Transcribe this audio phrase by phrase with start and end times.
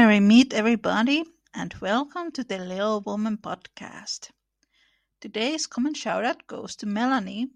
[0.00, 4.30] Merry meet everybody, and welcome to the Little Woman podcast.
[5.20, 7.50] Today's comment shout out goes to Melanie,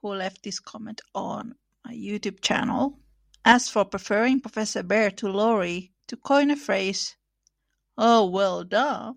[0.00, 3.00] who left this comment on my YouTube channel.
[3.44, 7.16] As for preferring Professor Bhaer to Laurie, to coin a phrase,
[7.96, 9.14] oh, well, duh.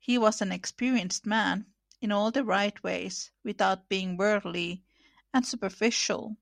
[0.00, 1.66] He was an experienced man
[2.00, 4.82] in all the right ways without being worldly
[5.32, 6.36] and superficial.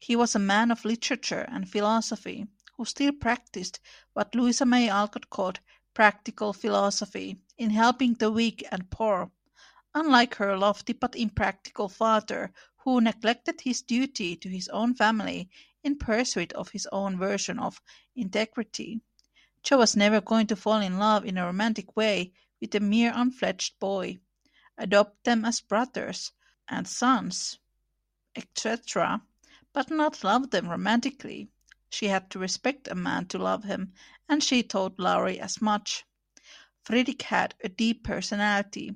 [0.00, 3.80] He was a man of literature and philosophy who still practiced
[4.14, 5.60] what Louisa May Alcott called
[5.92, 9.30] practical philosophy in helping the weak and poor
[9.94, 15.50] unlike her lofty but impractical father, who neglected his duty to his own family
[15.82, 17.80] in pursuit of his own version of
[18.14, 19.00] integrity.
[19.64, 23.12] Jo was never going to fall in love in a romantic way with a mere
[23.12, 24.20] unfledged boy,
[24.76, 26.30] adopt them as brothers
[26.68, 27.58] and sons,
[28.36, 29.22] etc.,
[29.72, 31.50] but not love them romantically.
[31.90, 33.92] She had to respect a man to love him,
[34.28, 36.04] and she told Laurie as much.
[36.84, 38.94] Fredrik had a deep personality,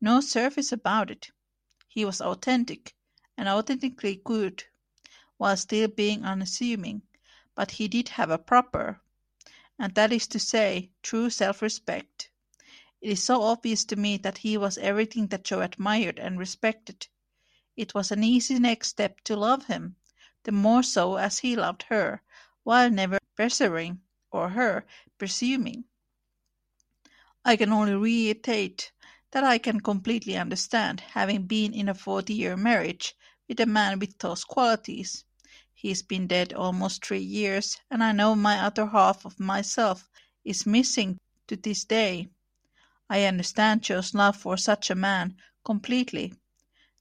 [0.00, 1.32] no surface about it.
[1.88, 2.94] He was authentic,
[3.36, 4.62] and authentically good,
[5.38, 7.02] while still being unassuming,
[7.56, 9.00] but he did have a proper,
[9.76, 12.30] and that is to say, true self-respect.
[13.00, 17.08] It is so obvious to me that he was everything that Jo admired and respected.
[17.76, 19.96] It was an easy next step to love him,
[20.44, 22.22] the more so as he loved her,
[22.66, 23.96] while never pressuring,
[24.32, 24.84] or her
[25.18, 25.84] presuming.
[27.44, 28.90] I can only reiterate
[29.30, 33.14] that I can completely understand, having been in a 40 year marriage
[33.46, 35.24] with a man with those qualities.
[35.74, 40.10] He's been dead almost three years, and I know my other half of myself
[40.44, 42.26] is missing to this day.
[43.08, 46.34] I understand Jo's love for such a man completely.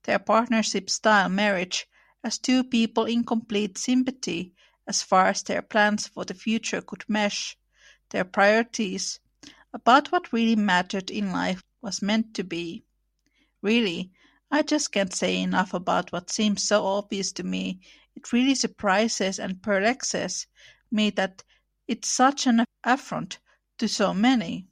[0.04, 1.88] Their partnership style marriage
[2.24, 4.54] as two people in complete sympathy
[4.88, 7.58] as far as their plans for the future could mesh,
[8.12, 9.20] their priorities
[9.74, 12.84] about what really mattered in life was meant to be.
[13.62, 14.12] Really,
[14.52, 17.80] I just can't say enough about what seems so obvious to me.
[18.16, 20.48] It really surprises and perplexes
[20.92, 21.44] me that
[21.88, 23.40] it's such an affront
[23.80, 24.68] to so many,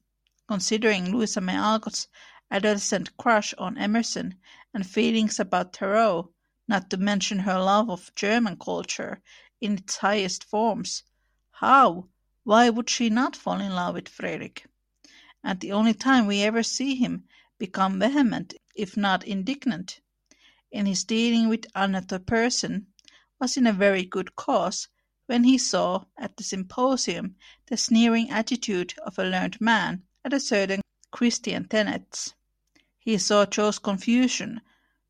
[0.47, 2.07] considering Louisa May Alcott's
[2.51, 4.35] adolescent crush on Emerson
[4.73, 6.31] and feelings about Thoreau,
[6.67, 9.21] not to mention her love of German culture
[9.61, 11.03] in its highest forms.
[11.51, 12.09] How,
[12.43, 14.65] why would she not fall in love with Fredrik?
[15.43, 17.25] and the only time we ever see him
[17.57, 19.99] become vehement, if not indignant,
[20.71, 22.87] in his dealing with another person,
[23.39, 24.87] was in a very good cause
[25.25, 27.35] when he saw at the symposium
[27.67, 30.81] the sneering attitude of a learned man at a certain
[31.11, 32.33] Christian tenets.
[32.97, 34.61] He saw Jo's confusion,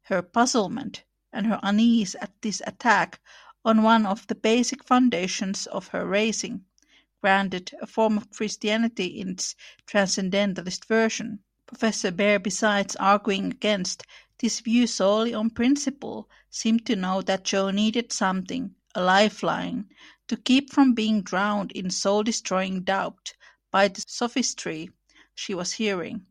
[0.04, 3.22] her puzzlement, and her unease at this attack
[3.66, 6.66] on one of the basic foundations of her raising
[7.22, 9.56] granted a form of Christianity in its
[9.88, 11.40] transcendentalist version.
[11.66, 14.04] Professor Bhaer, besides arguing against
[14.40, 19.86] this view solely on principle, seemed to know that Jo needed something, a lifeline,
[20.28, 23.34] to keep from being drowned in soul-destroying doubt
[23.72, 24.90] by the sophistry
[25.34, 26.26] she was hearing.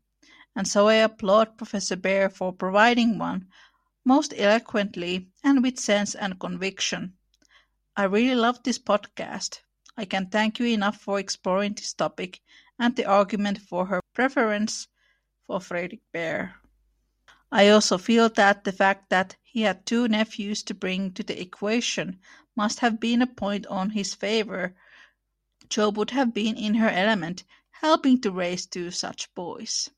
[0.54, 3.47] And so I applaud Professor Bhaer for providing one,
[4.04, 7.15] most eloquently and with sense and conviction.
[7.94, 9.60] I really love this podcast.
[9.98, 12.41] I can thank you enough for exploring this topic
[12.78, 14.88] and the argument for her preference
[15.47, 16.54] for Frederick Bhaer.
[17.50, 21.38] I also feel that the fact that he had two nephews to bring to the
[21.38, 22.19] equation
[22.56, 24.74] must have been a point on his favor.
[25.69, 29.91] Jo would have been in her element, helping to raise two such boys.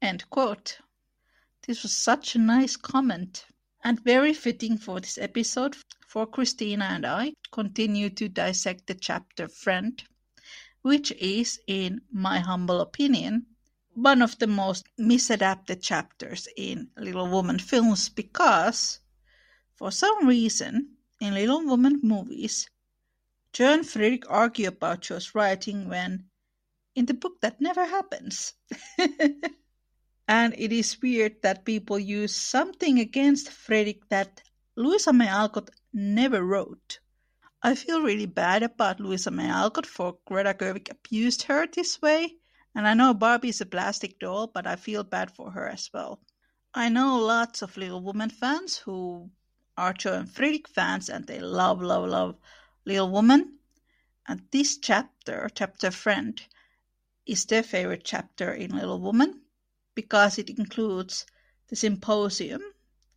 [0.00, 3.44] This was such a nice comment
[3.84, 5.76] and very fitting for this episode,
[6.08, 10.02] for Christina and I continue to dissect the chapter Friend,
[10.80, 13.46] which is, in my humble opinion,
[13.92, 19.00] one of the most misadapted chapters in Little Woman films because,
[19.74, 22.68] for some reason, in Little Woman movies,
[23.52, 26.30] Jo and Fredrik argue about Jo's writing when,
[26.94, 28.54] in the book, that never happens.
[30.26, 34.42] And it is weird that people use something against Fredrik that
[34.74, 36.98] Louisa May Alcott never wrote.
[37.62, 42.36] I feel really bad about Louisa May Alcott for Greta Gerwig abused her this way.
[42.74, 45.90] And I know Barbie is a plastic doll, but I feel bad for her as
[45.92, 46.22] well.
[46.72, 49.30] I know lots of Little Woman fans who
[49.76, 52.36] are Jo and Fredrik fans and they love, love, love
[52.86, 53.58] Little Woman.
[54.26, 56.40] And this chapter, chapter Friend,
[57.26, 59.43] is their favorite chapter in Little Woman
[59.94, 61.26] because it includes
[61.68, 62.62] the symposium.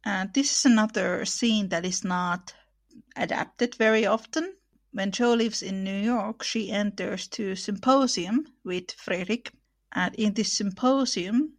[0.03, 2.53] And this is another scene that is not
[3.15, 4.55] adapted very often.
[4.91, 9.51] When Jo lives in New York, she enters to symposium with Fredrik.
[9.91, 11.53] And in this symposium,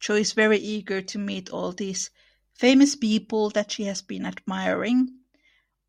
[0.00, 2.10] Jo is very eager to meet all these
[2.54, 5.18] famous people that she has been admiring,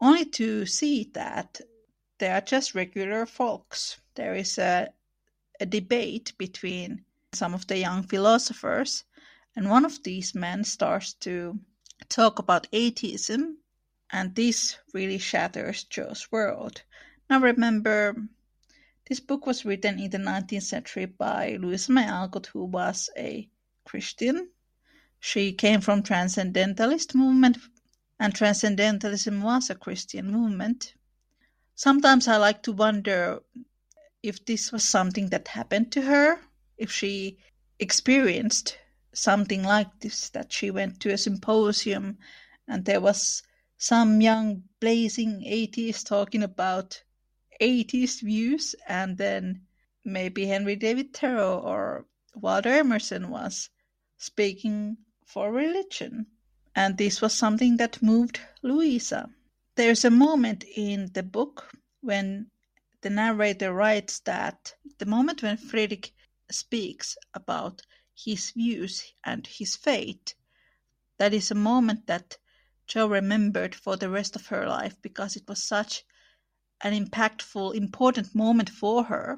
[0.01, 1.61] only to see that
[2.17, 3.99] they are just regular folks.
[4.15, 4.89] There is a,
[5.59, 7.04] a debate between
[7.35, 9.03] some of the young philosophers,
[9.55, 11.59] and one of these men starts to
[12.09, 13.57] talk about atheism,
[14.11, 16.81] and this really shatters Jo's world.
[17.29, 18.15] Now, remember,
[19.07, 23.47] this book was written in the 19th century by Louisa May Alcott, who was a
[23.83, 24.49] Christian.
[25.19, 27.57] She came from Transcendentalist movement,
[28.19, 30.93] and Transcendentalism was a Christian movement.
[31.75, 33.41] Sometimes I like to wonder
[34.23, 36.39] if this was something that happened to her,
[36.77, 37.37] if she
[37.79, 38.77] experienced
[39.13, 42.17] something like this, that she went to a symposium
[42.67, 43.43] and there was
[43.77, 47.03] some young blazing atheist talking about
[47.59, 49.61] atheist views, and then
[50.03, 53.69] maybe Henry David Thoreau or Waldo Emerson was
[54.17, 56.25] speaking for religion.
[56.75, 59.29] And this was something that moved Louisa.
[59.75, 62.49] There's a moment in the book when
[63.01, 66.11] the narrator writes that the moment when Fredrik
[66.51, 67.81] speaks about
[68.13, 70.35] his views and his fate,
[71.17, 72.37] that is a moment that
[72.87, 76.03] Jo remembered for the rest of her life because it was such
[76.81, 79.37] an impactful, important moment for her.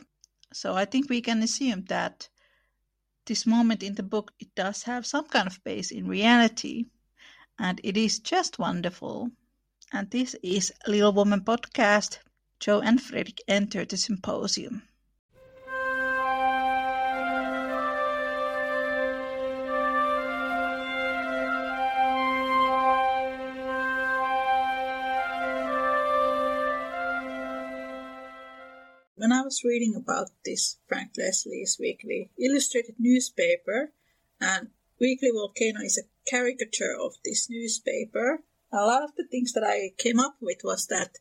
[0.51, 2.29] So I think we can assume that
[3.25, 6.85] this moment in the book it does have some kind of base in reality,
[7.59, 9.31] and it is just wonderful.
[9.91, 12.19] And this is Little Woman podcast.
[12.59, 14.83] Jo and Fredrik enter the symposium.
[29.47, 33.93] Was reading about this Frank Leslie's weekly illustrated newspaper,
[34.41, 34.67] and
[34.99, 39.93] Weekly Volcano is a caricature of this newspaper, a lot of the things that I
[39.97, 41.19] came up with was that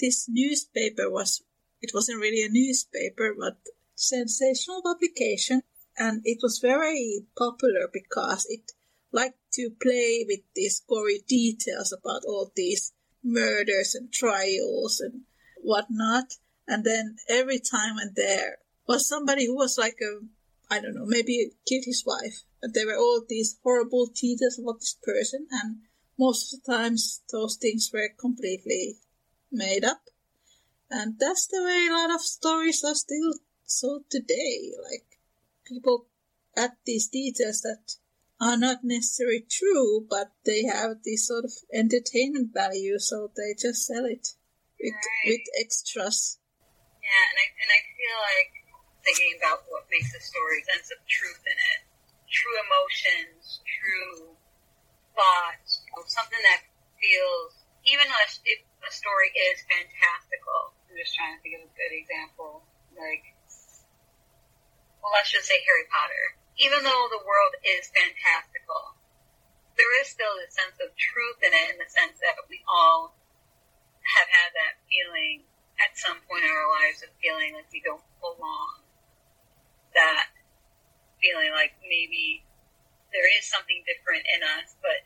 [0.00, 1.44] this newspaper was
[1.80, 3.58] it wasn't really a newspaper but
[3.94, 5.62] sensational publication
[5.96, 8.72] and it was very popular because it
[9.12, 15.20] liked to play with these gory details about all these murders and trials and
[15.62, 16.34] whatnot
[16.70, 20.24] and then every time and there was somebody who was like a
[20.72, 22.44] I don't know, maybe killed his wife.
[22.62, 25.78] And there were all these horrible details about this person and
[26.16, 28.98] most of the times those things were completely
[29.50, 30.02] made up.
[30.90, 33.34] And that's the way a lot of stories are still
[33.64, 34.72] so today.
[34.82, 35.06] Like
[35.66, 36.06] people
[36.56, 37.96] add these details that
[38.40, 43.86] are not necessarily true, but they have this sort of entertainment value, so they just
[43.86, 44.28] sell it
[44.80, 45.26] with, right.
[45.26, 46.38] with extras.
[47.10, 48.52] Yeah, and I, and I feel like
[49.02, 51.80] thinking about what makes a story sense of truth in it,
[52.30, 54.38] true emotions, true
[55.18, 56.62] thoughts, something that
[57.02, 61.94] feels, even if a story is fantastical, I'm just trying to think of a good
[61.98, 62.62] example,
[62.94, 63.34] like,
[65.02, 66.38] well, let's just say Harry Potter.
[66.62, 68.94] Even though the world is fantastical,
[69.74, 73.18] there is still a sense of truth in it in the sense that we all
[74.14, 75.49] have had that feeling
[75.80, 78.84] at some point in our lives of feeling like we don't belong.
[79.96, 80.28] That
[81.18, 82.44] feeling like maybe
[83.12, 85.02] there is something different in us, but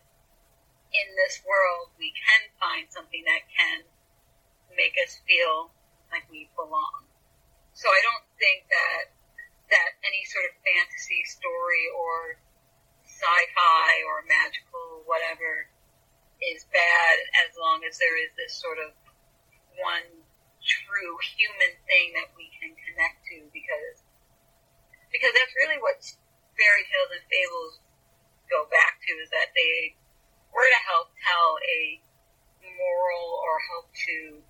[0.94, 3.86] in this world, we can find something that can
[4.74, 5.74] make us feel
[6.10, 7.06] like we belong.
[7.74, 9.10] So I don't think that
[9.72, 12.38] that any sort of fantasy story or
[13.08, 15.66] sci-fi or magical whatever
[16.38, 18.92] is bad as long as there is this sort of
[19.80, 20.23] one
[20.64, 24.00] true human thing that we can connect to because
[25.12, 26.00] because that's really what
[26.56, 27.78] fairy tales and fables
[28.50, 29.94] go back to is that they
[30.50, 32.00] were to help tell a
[32.64, 34.42] moral or help to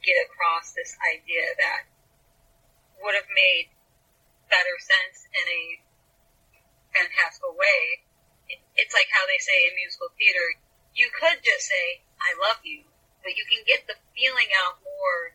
[0.00, 1.86] get across this idea that
[3.00, 3.70] would have made
[4.50, 5.62] better sense in a
[6.92, 8.04] fantastical way.
[8.76, 10.60] It's like how they say in musical theater,
[10.92, 12.84] you could just say, I love you,
[13.24, 15.31] but you can get the feeling out more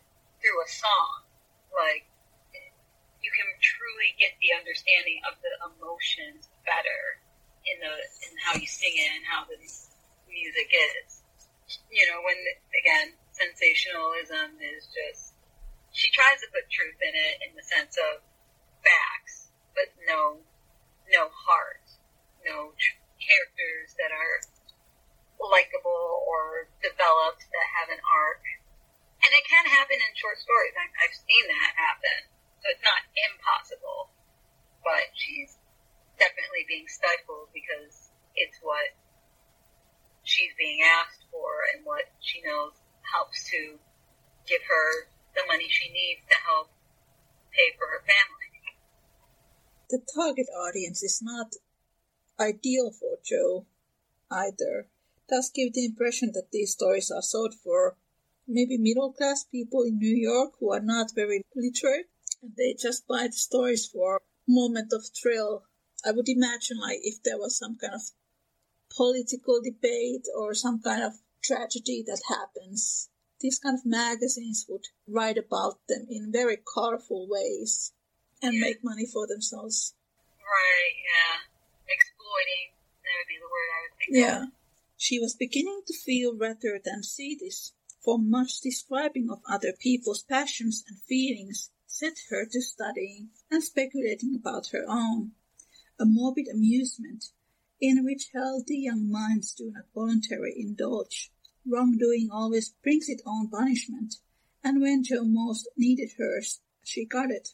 [0.48, 1.28] through a song.
[1.76, 2.08] Like
[3.20, 7.20] you can truly get the understanding of the emotions better
[7.68, 9.60] in the in how you sing it and how the
[10.32, 11.20] music is.
[11.92, 12.40] You know, when
[12.72, 15.36] again, sensationalism is just
[15.92, 18.24] she tries to put truth in it in the sense of
[18.80, 20.40] facts, but no,
[21.12, 21.84] no heart,
[22.48, 24.40] no tr- characters that are
[25.44, 28.42] likable or developed that have an arc.
[29.28, 30.72] And it can happen in short stories.
[30.80, 32.32] I, I've seen that happen.
[32.64, 34.16] So it's not impossible,
[34.88, 35.60] but she's
[36.16, 38.96] definitely being stifled because it's what
[40.24, 43.76] she's being asked for and what she knows helps to
[44.48, 46.72] give her the money she needs to help
[47.52, 48.80] pay for her family.
[49.92, 51.60] The target audience is not
[52.40, 53.68] ideal for Jo
[54.32, 54.88] either.
[55.20, 58.00] It does give the impression that these stories are sold for
[58.48, 62.08] maybe middle class people in New York who are not very literate
[62.42, 65.64] and they just buy the stories for moment of thrill.
[66.06, 68.02] I would imagine like if there was some kind of
[68.96, 71.14] political debate or some kind of
[71.44, 77.94] tragedy that happens these kind of magazines would write about them in very colorful ways
[78.42, 78.62] and yeah.
[78.62, 79.94] make money for themselves.
[80.40, 81.38] Right, yeah.
[81.88, 82.74] Exploiting,
[83.04, 84.44] that would be the word I would think Yeah.
[84.44, 84.50] Of.
[84.98, 87.74] She was beginning to feel rather than see this,
[88.08, 94.34] for much describing of other people's passions and feelings set her to studying and speculating
[94.34, 95.34] about her own.
[96.00, 97.26] A morbid amusement
[97.82, 101.34] in which healthy young minds do not voluntarily indulge
[101.66, 104.16] wrongdoing always brings its own punishment,
[104.64, 107.50] and when Jo most needed hers, she got it.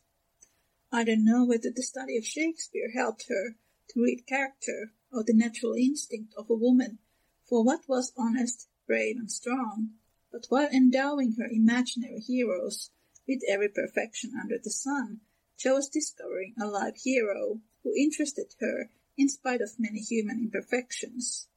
[0.92, 3.56] I don't know whether the study of Shakespeare helped her
[3.90, 7.00] to read character or the natural instinct of a woman
[7.44, 9.94] for what was honest, brave, and strong,
[10.34, 12.90] but while endowing her imaginary heroes
[13.28, 15.22] with every perfection under the sun,
[15.64, 21.48] was discovering a live hero who interested her in spite of many human imperfections.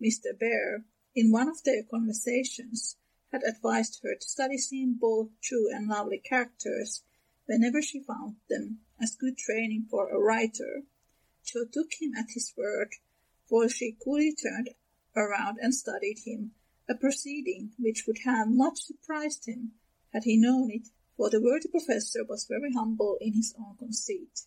[0.00, 0.38] Mr.
[0.38, 2.96] Bhaer, in one of their conversations,
[3.32, 4.58] had advised her to study
[5.00, 7.02] both true and lovely characters
[7.46, 10.82] whenever she found them as good training for a writer.
[11.42, 12.92] Jo took him at his word,
[13.48, 14.70] for she coolly turned
[15.16, 16.52] around and studied him,
[16.88, 19.72] a proceeding which would have much surprised him
[20.12, 24.42] had he known it, for the worthy professor was very humble in his own conceit.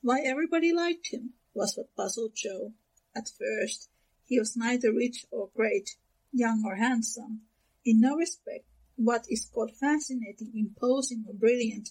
[0.00, 2.74] Why everybody liked him was what puzzled Jo.
[3.16, 3.88] At first,
[4.24, 5.96] he was neither rich or great,
[6.32, 7.42] young or handsome,
[7.84, 11.90] in no respect what is called fascinating, imposing, or brilliant,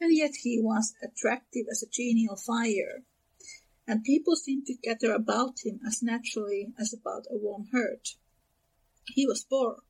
[0.00, 3.04] and yet he was attractive as a genial fire,
[3.86, 8.16] and people seemed to gather about him as naturally as about a warm hearth.
[9.06, 9.82] He was poor,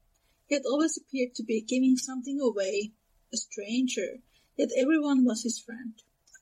[0.49, 2.93] yet always appeared to be giving something away,
[3.33, 4.23] a stranger,
[4.57, 5.95] yet everyone was his friend,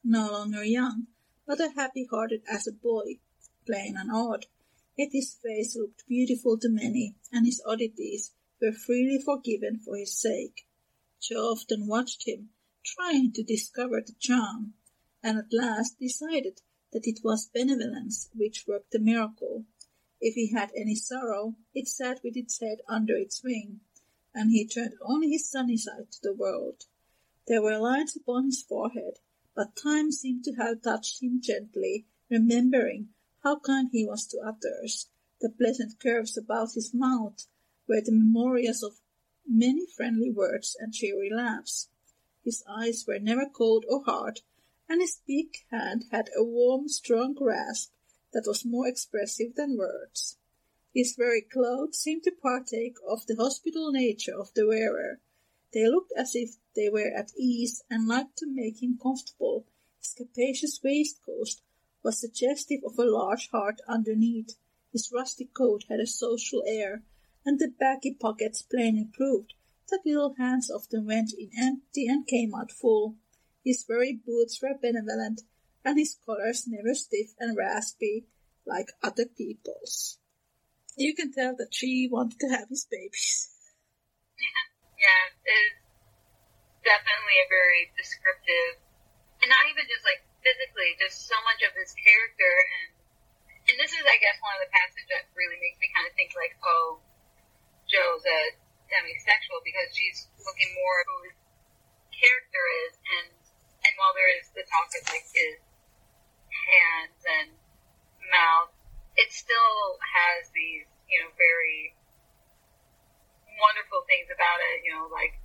[0.02, 1.08] no longer young,
[1.46, 3.20] but as happy-hearted as a boy,
[3.66, 4.46] plain and odd,
[4.94, 10.14] Yet his face looked beautiful to many, and his oddities were freely forgiven for his
[10.20, 10.66] sake.
[11.18, 12.50] Jo often watched him,
[12.84, 14.74] trying to discover the charm,
[15.22, 16.60] and at last decided
[16.92, 19.64] that it was benevolence which worked the miracle.
[20.24, 23.80] If he had any sorrow, it sat with its head under its wing,
[24.32, 26.86] and he turned only his sunny side to the world.
[27.48, 29.18] There were lines upon his forehead,
[29.56, 33.08] but time seemed to have touched him gently, remembering
[33.42, 35.08] how kind he was to others.
[35.40, 37.48] The pleasant curves about his mouth
[37.88, 39.00] were the memorials of
[39.44, 41.88] many friendly words and cheery laughs.
[42.44, 44.42] His eyes were never cold or hard,
[44.88, 47.92] and his big hand had a warm, strong grasp
[48.32, 50.36] that was more expressive than words.
[50.94, 55.20] His very clothes seemed to partake of the hospitable nature of the wearer.
[55.72, 59.66] They looked as if they were at ease and liked to make him comfortable.
[59.98, 61.60] His capacious waistcoat
[62.02, 64.56] was suggestive of a large heart underneath.
[64.92, 67.04] His rusty coat had a social air,
[67.44, 69.54] and the baggy pockets plainly proved
[69.92, 73.16] that little hands often went in empty and came out full.
[73.62, 75.42] His very boots were benevolent,
[75.84, 78.26] and his collars never stiff and raspy
[78.66, 80.18] like other people's.
[80.96, 83.48] You can tell that she wanted to have his babies.
[85.02, 85.82] yeah, it's
[86.84, 88.78] definitely a very descriptive,
[89.40, 93.02] and not even just like physically, just so much of his character, and
[93.70, 96.12] and this is, I guess, one of the passages that really makes me kind of
[96.18, 96.98] think like, oh,
[97.86, 98.40] Jo's a
[98.90, 101.38] demisexual because she's looking more at who his
[102.10, 103.28] character is, and
[103.82, 105.71] and while there is the talk of like his
[106.52, 107.48] hands and
[108.30, 108.72] mouth,
[109.16, 111.96] it still has these, you know, very
[113.60, 115.36] wonderful things about it, you know, like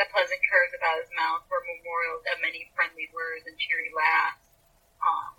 [0.00, 4.48] the pleasant curves about his mouth were memorials of many friendly words and cheery laughs.
[5.00, 5.32] Um,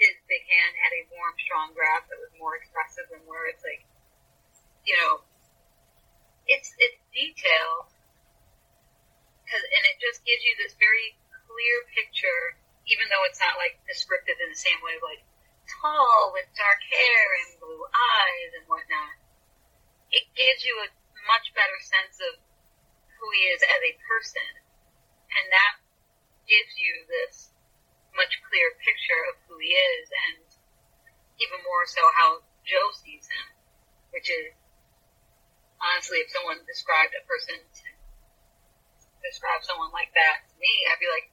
[0.00, 3.60] his big hand had a warm, strong grasp that was more expressive than words.
[3.60, 3.84] Like,
[4.88, 5.20] you know,
[6.48, 7.92] it's it's detailed,
[9.44, 12.56] cause, and it just gives you this very clear picture,
[12.90, 15.22] even though it's not like descriptive in the same way, like
[15.78, 19.14] tall with dark hair and blue eyes and whatnot.
[20.10, 20.90] It gives you a
[21.30, 24.50] much better sense of who he is as a person,
[25.30, 25.74] and that
[26.50, 27.54] gives you this
[28.10, 30.42] much clearer picture of who he is, and
[31.38, 33.46] even more so how Jo sees him,
[34.10, 34.50] which is
[35.78, 37.88] honestly, if someone described a person to
[39.22, 41.30] describe someone like that to me, I'd be like,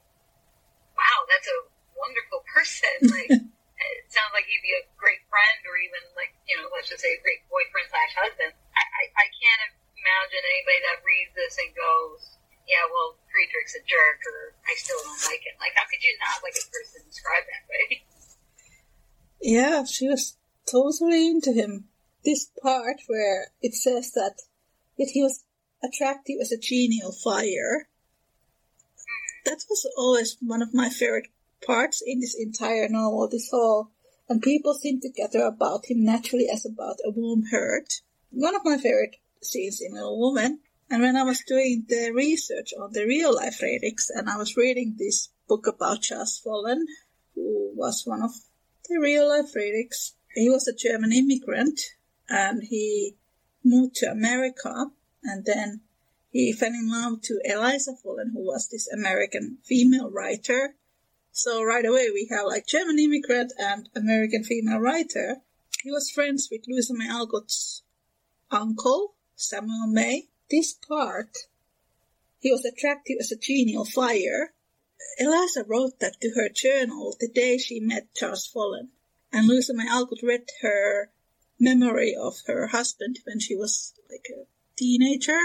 [0.98, 1.58] wow, that's a
[1.94, 2.94] wonderful person.
[3.14, 6.90] Like, it sounds like he'd be a great friend or even like, you know, let's
[6.90, 8.50] just say a great boyfriend slash husband.
[8.74, 13.82] I, I, I can't imagine anybody that reads this and goes, yeah, well, Friedrich's a
[13.86, 15.56] jerk, or I still don't like him.
[15.62, 17.86] Like, how could you not like a person described that way?
[19.40, 20.36] Yeah, she was
[20.68, 21.88] totally into him.
[22.24, 24.42] This part where it says that
[24.98, 25.44] yet he was
[25.82, 27.88] attractive as a genial fire.
[29.48, 31.28] That was always one of my favorite
[31.66, 33.28] parts in this entire novel.
[33.28, 33.88] This whole
[34.28, 38.02] and people seem to gather about him naturally as about a warm heart.
[38.30, 42.74] One of my favorite scenes in Little Woman and when I was doing the research
[42.78, 46.86] on the real life Friedrichs, and I was reading this book about Charles Follen,
[47.34, 48.32] who was one of
[48.86, 51.80] the real life Friedrichs, he was a German immigrant
[52.28, 53.16] and he
[53.64, 54.90] moved to America
[55.24, 55.80] and then
[56.30, 60.74] he fell in love to Eliza Follen, who was this American female writer.
[61.32, 65.38] So right away we have like German immigrant and American female writer.
[65.82, 67.82] He was friends with Louisa May Alcott's
[68.50, 71.36] uncle, Samuel May, this part,
[72.40, 74.54] he was attractive as a genial fire.
[75.18, 78.90] Eliza wrote that to her journal the day she met Charles Follen,
[79.32, 81.10] and Louisa May Alcott read her
[81.58, 85.38] memory of her husband when she was like a teenager.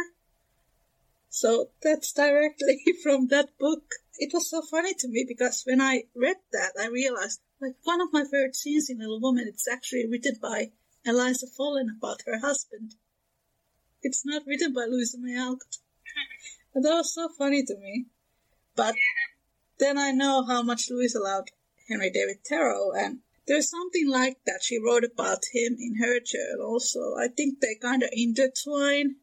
[1.35, 3.95] So that's directly from that book.
[4.19, 8.01] It was so funny to me because when I read that, I realized like one
[8.01, 12.37] of my favorite scenes in Little Woman, it's actually written by Eliza Follen about her
[12.37, 12.93] husband.
[14.03, 15.77] It's not written by Louisa May Alcott.
[16.75, 18.05] And that was so funny to me.
[18.75, 18.93] But
[19.79, 21.49] then I know how much Louisa loved
[21.89, 26.79] Henry David Thoreau, and there's something like that she wrote about him in her journal.
[26.79, 29.15] So I think they kind of intertwine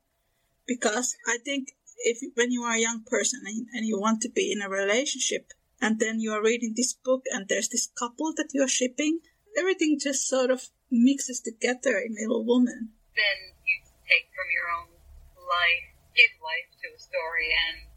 [0.67, 1.69] because I think
[2.01, 4.69] if when you are a young person and, and you want to be in a
[4.69, 9.21] relationship, and then you are reading this book and there's this couple that you're shipping,
[9.57, 12.93] everything just sort of mixes together in Little Woman.
[13.17, 13.77] Then you
[14.09, 14.91] take from your own
[15.37, 15.87] life,
[16.17, 17.89] give life to a story, and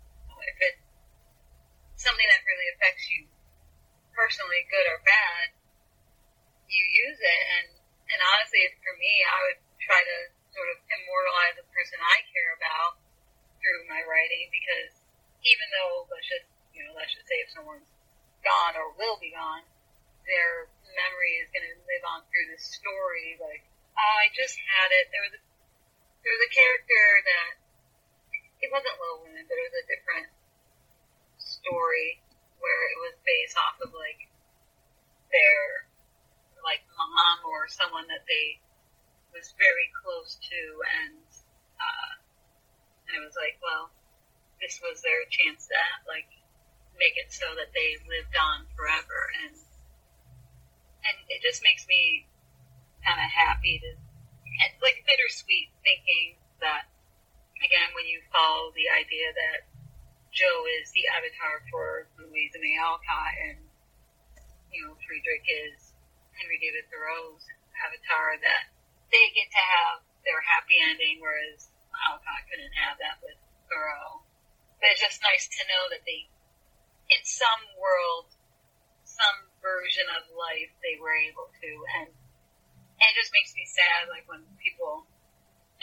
[0.44, 0.84] if it's
[1.96, 3.28] something that really affects you
[4.12, 5.56] personally, good or bad,
[6.70, 7.42] you use it.
[7.58, 7.68] And
[8.14, 10.18] and honestly, for me, I would try to
[10.54, 13.03] sort of immortalize the person I care about
[13.64, 14.92] through my writing because
[15.48, 17.88] even though let's just you know let's just say if someone's
[18.44, 19.64] gone or will be gone,
[20.28, 23.40] their memory is going to live on through this story.
[23.40, 23.64] Like,
[23.96, 25.10] oh, I just had it.
[25.10, 25.42] There was a
[26.22, 27.52] there was a character that
[28.64, 30.30] it wasn't Little Women, but it was a different
[31.36, 32.20] story
[32.60, 34.32] where it was based off of like
[35.32, 35.88] their
[36.64, 38.60] like mom or someone that they
[39.36, 40.62] was very close to,
[41.04, 41.20] and
[41.76, 42.13] uh,
[43.08, 43.92] and it was like, well,
[44.62, 46.30] this was their chance to like
[46.96, 49.56] make it so that they lived on forever, and
[51.04, 52.28] and it just makes me
[53.04, 53.92] kind of happy to
[54.64, 56.88] it's like bittersweet thinking that
[57.60, 59.68] again when you follow the idea that
[60.32, 63.60] Jo is the avatar for Louisa May Alcott and
[64.72, 65.92] you know Friedrich is
[66.38, 67.44] Henry David Thoreau's
[67.82, 68.72] avatar that
[69.10, 71.73] they get to have their happy ending whereas
[72.64, 73.36] Couldn't have that with
[73.68, 74.24] Thoreau.
[74.80, 76.32] But it's just nice to know that they
[77.12, 78.32] in some world
[79.04, 84.08] some version of life they were able to and and it just makes me sad,
[84.08, 85.04] like when people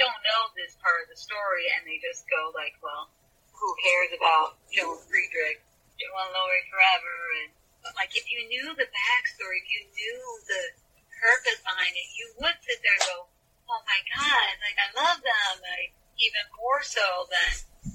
[0.01, 3.13] don't know this part of the story and they just go like, well,
[3.53, 5.61] who cares about Jo and Friedrich,
[6.01, 7.13] Jo and Laurie forever?
[7.45, 7.53] And
[7.93, 10.81] like, if you knew the backstory, if you knew the
[11.13, 13.29] purpose behind it, you would sit there and go,
[13.69, 17.51] oh my god, like I love them, like even more so than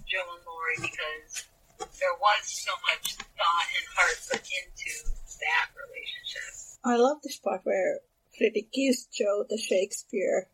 [0.09, 1.45] Jo and Laurie because
[1.77, 4.91] there was so much thought and heart put into
[5.39, 6.81] that relationship.
[6.83, 7.99] I love this part where
[8.37, 10.49] Friedrich gives Jo the Shakespeare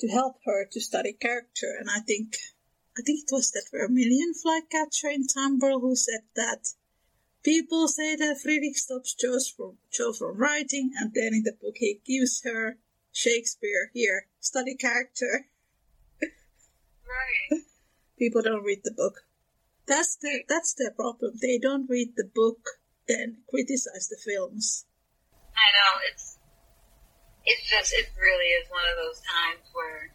[0.00, 1.76] to help her to study character.
[1.78, 2.36] And I think
[2.98, 6.74] I think it was that Vermilion flycatcher in Tumblr who said that
[7.42, 11.76] people say that Friedrich stops Jo from, Jo from writing, and then in the book
[11.76, 12.76] he gives her
[13.12, 15.46] Shakespeare here, study character.
[17.12, 17.62] Right.
[18.18, 19.24] people don't read the book.
[19.86, 21.36] That's the that's their problem.
[21.40, 24.86] They don't read the book, then criticize the films.
[25.52, 26.38] I know it's
[27.44, 30.14] it's just it really is one of those times where,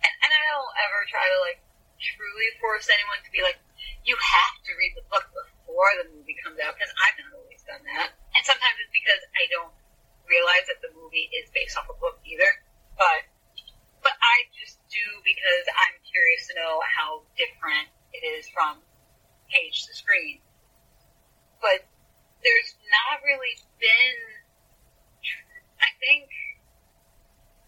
[0.00, 1.60] and, and I don't ever try to like
[2.00, 3.60] truly force anyone to be like,
[4.08, 7.60] you have to read the book before the movie comes out because I've not always
[7.68, 9.76] done that, and sometimes it's because I don't
[10.24, 12.48] realize that the movie is based off a book either,
[12.96, 13.39] but but I just
[14.90, 18.82] do because I'm curious to know how different it is from
[19.48, 20.42] page to screen.
[21.62, 21.86] But
[22.42, 24.18] there's not really been,
[25.78, 26.26] I think,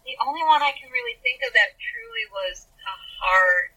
[0.03, 3.71] the only one I can really think of that truly was the heart,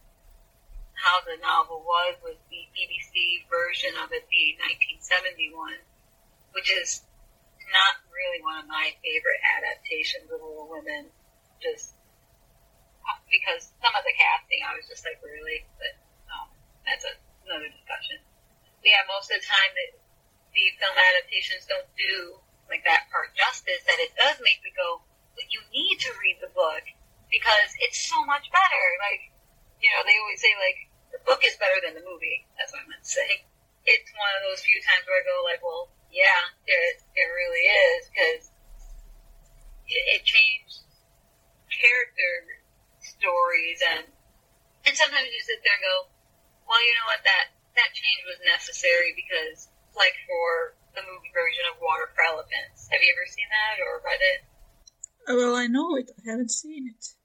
[0.99, 4.59] how the novel was, was the BBC version of it, the
[4.99, 5.55] 1971,
[6.51, 7.07] which is
[7.71, 11.13] not really one of my favorite adaptations of Little Women,
[11.63, 11.96] just
[13.31, 15.67] because some of the casting, I was just like, really?
[15.79, 15.95] But
[16.31, 16.49] um,
[16.87, 17.15] that's a,
[17.47, 18.23] another discussion.
[18.83, 19.91] Yeah, most of the time that
[20.55, 22.39] the film adaptations don't do
[22.71, 25.03] like that part justice, that it does make me go,
[25.35, 26.83] but you need to read the book
[27.31, 28.87] because it's so much better.
[29.03, 29.31] Like,
[29.83, 30.79] you know, they always say like
[31.15, 32.47] the book is better than the movie.
[32.59, 33.47] That's what I meant to say.
[33.87, 37.65] It's one of those few times where I go like, well, yeah, it, it really
[37.71, 38.43] is because
[39.87, 40.87] it, it changed
[41.71, 42.66] character
[43.27, 44.07] stories and
[44.87, 45.97] and sometimes you sit there and go,
[46.71, 47.27] well, you know what?
[47.27, 49.67] That that change was necessary because,
[49.99, 53.99] like, for the movie version of Water for Elephants, have you ever seen that or
[54.07, 54.41] read it?
[55.27, 56.15] Oh, well, I know it.
[56.23, 57.19] I haven't seen it.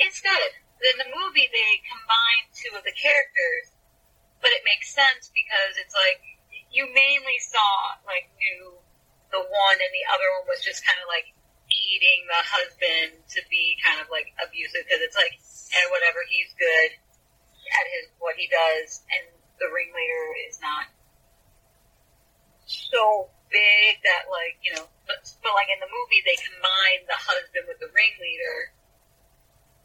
[0.00, 0.52] It's good.
[0.80, 3.76] In the movie, they combine two of the characters,
[4.40, 6.24] but it makes sense because it's like
[6.72, 8.80] you mainly saw like knew
[9.28, 11.35] the one and the other one was just kind of like
[11.86, 15.34] eating the husband to be kind of like abusive because it's like,
[15.70, 16.90] hey, whatever, he's good
[17.66, 19.26] at his what he does, and
[19.58, 20.86] the ringleader is not
[22.66, 27.18] so big that like you know, but, but like in the movie they combine the
[27.18, 28.74] husband with the ringleader.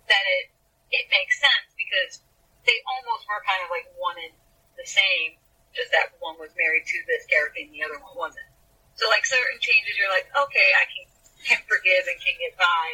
[0.10, 0.46] That it
[0.92, 2.20] it makes sense because
[2.68, 4.36] they almost were kind of like one and
[4.76, 5.38] the same,
[5.74, 8.50] just that one was married to this character and the other one wasn't.
[9.00, 11.06] So like certain changes, you're like, okay, I can
[11.46, 12.88] can forgive and can get by,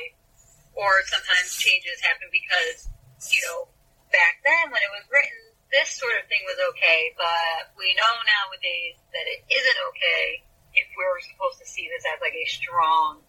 [0.76, 2.88] or sometimes changes happen because
[3.32, 3.68] you know
[4.12, 8.14] back then when it was written, this sort of thing was okay, but we know
[8.24, 10.44] nowadays that it isn't okay
[10.78, 13.20] if we're supposed to see this as like a strong,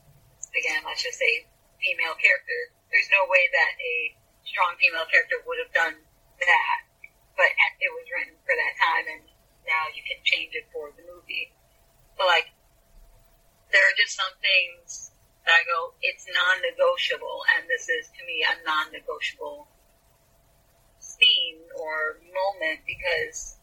[0.53, 1.49] again, let's just say
[1.81, 2.61] female character.
[2.93, 3.95] There's no way that a
[4.45, 5.97] strong female character would have done
[6.45, 6.79] that,
[7.35, 7.51] but
[7.81, 9.25] it was written for that time, and
[9.65, 11.51] now you can change it for the movie.
[12.21, 12.53] But like,
[13.73, 15.13] there are just some things
[15.45, 19.69] that I go, it's non-negotiable, and this is to me a non-negotiable
[21.01, 23.57] scene or moment because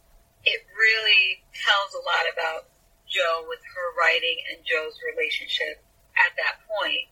[0.45, 2.61] it really tells a lot about
[3.05, 5.81] Jo with her writing and Jo's relationship
[6.17, 7.09] at that point.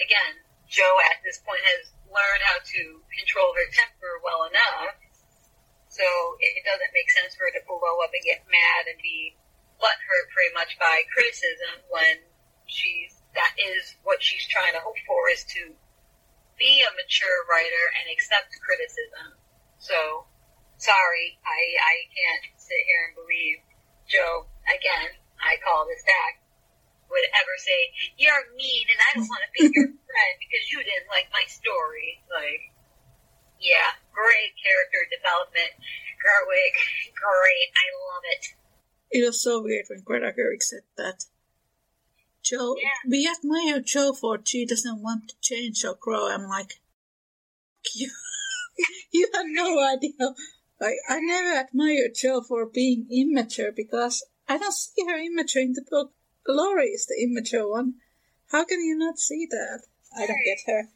[0.00, 4.96] Again, Jo at this point has learned how to control her temper well enough,
[5.88, 6.04] so
[6.40, 9.36] it doesn't make sense for her to blow up and get mad and be
[9.78, 12.22] butthurt pretty much by criticism when
[12.66, 15.72] she's that is what she's trying to hope for is to
[16.58, 19.38] be a mature writer and accept criticism
[19.78, 20.26] so,
[20.76, 23.62] sorry, I, I can't sit here and believe
[24.10, 26.42] Jo again, I call this back,
[27.08, 27.80] would ever say,
[28.18, 31.46] you're mean and I don't want to be your friend because you didn't like my
[31.46, 32.20] story.
[32.26, 32.74] Like,
[33.62, 35.72] yeah, great character development.
[36.18, 36.74] Gerwig,
[37.14, 37.68] great.
[37.70, 38.44] I love it.
[39.10, 41.24] It was so weird when Greta Gerwig said that.
[42.42, 42.90] Jo, yeah.
[43.08, 46.28] we admire Jo for she doesn't want to change or grow.
[46.30, 46.80] I'm like,
[47.94, 48.10] you.
[49.10, 50.34] you have no idea.
[50.80, 55.72] Like, I never admired Jo for being immature because I don't see her immature in
[55.72, 56.12] the book.
[56.46, 57.94] Laurie is the immature one.
[58.50, 59.82] How can you not see that?
[60.16, 60.88] I don't get her.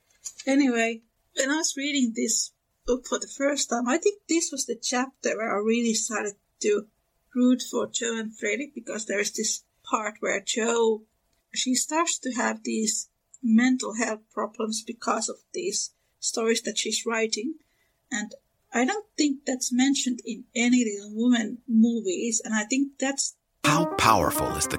[0.47, 1.03] Anyway,
[1.37, 2.53] when I was reading this
[2.87, 6.35] book for the first time, I think this was the chapter where I really started
[6.63, 6.87] to
[7.35, 11.03] root for Jo and Frederick because there's this part where Jo,
[11.55, 13.09] she starts to have these
[13.43, 15.91] mental health problems because of these
[16.21, 17.55] stories that she's writing.
[18.11, 18.35] And
[18.73, 23.85] I don't think that's mentioned in any Little Women movies, and I think that's How
[23.97, 24.79] powerful is the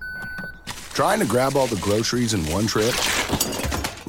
[0.93, 2.93] Trying to grab all the groceries in one trip?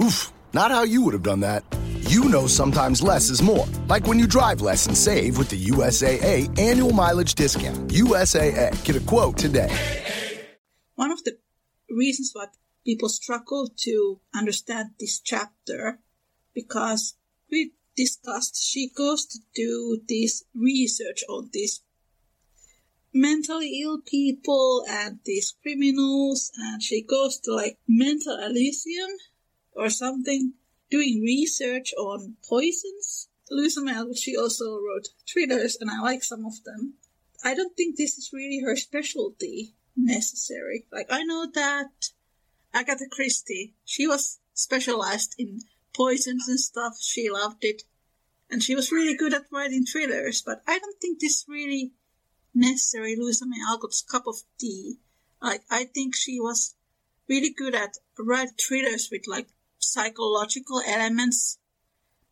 [0.00, 1.62] Oof, not how you would have done that.
[2.08, 3.66] You know sometimes less is more.
[3.88, 7.88] Like when you drive less and save with the USAA annual mileage discount.
[7.88, 9.70] USAA, get a quote today.
[10.96, 11.38] One of the
[11.88, 12.46] reasons why
[12.84, 16.00] people struggle to understand this chapter
[16.52, 17.14] because
[17.48, 21.80] we discussed she goes to do this research on these
[23.12, 29.10] mentally ill people and these criminals and she goes to like mental elysium
[29.74, 30.54] or something
[30.90, 36.64] doing research on poisons Louisa Alcott, she also wrote thrillers and I like some of
[36.64, 36.94] them.
[37.44, 40.86] I don't think this is really her specialty necessary.
[40.90, 41.90] Like I know that
[42.72, 45.60] Agatha Christie, she was specialized in
[45.92, 46.96] poisons and stuff.
[47.00, 47.82] She loved it.
[48.50, 51.92] And she was really good at writing thrillers, but I don't think this really
[52.54, 54.98] necessary Louisa May Alcott's cup of tea.
[55.40, 56.74] Like I think she was
[57.28, 61.58] really good at writing thrillers with like psychological elements,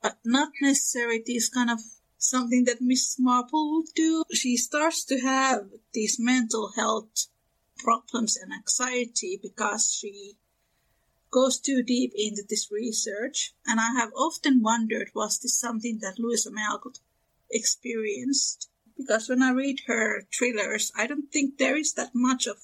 [0.02, 1.80] but not necessarily these kind of
[2.18, 4.24] something that Miss Marple would do.
[4.33, 7.26] She starts to have these mental health
[7.78, 10.37] problems and anxiety because she
[11.30, 13.54] goes too deep into this research.
[13.66, 16.98] And I have often wondered was this something that Louisa May Alcott
[17.50, 18.68] experienced?
[19.00, 22.58] Because when I read her thrillers, I don't think there is that much of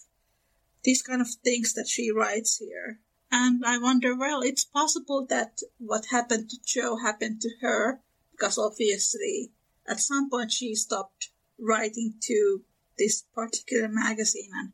[0.84, 3.00] these kind of things that she writes here.
[3.30, 8.00] And I wonder, well, it's possible that what happened to Jo happened to her
[8.36, 9.50] because obviously
[9.88, 12.62] at some point she stopped writing to
[12.98, 14.72] this particular magazine and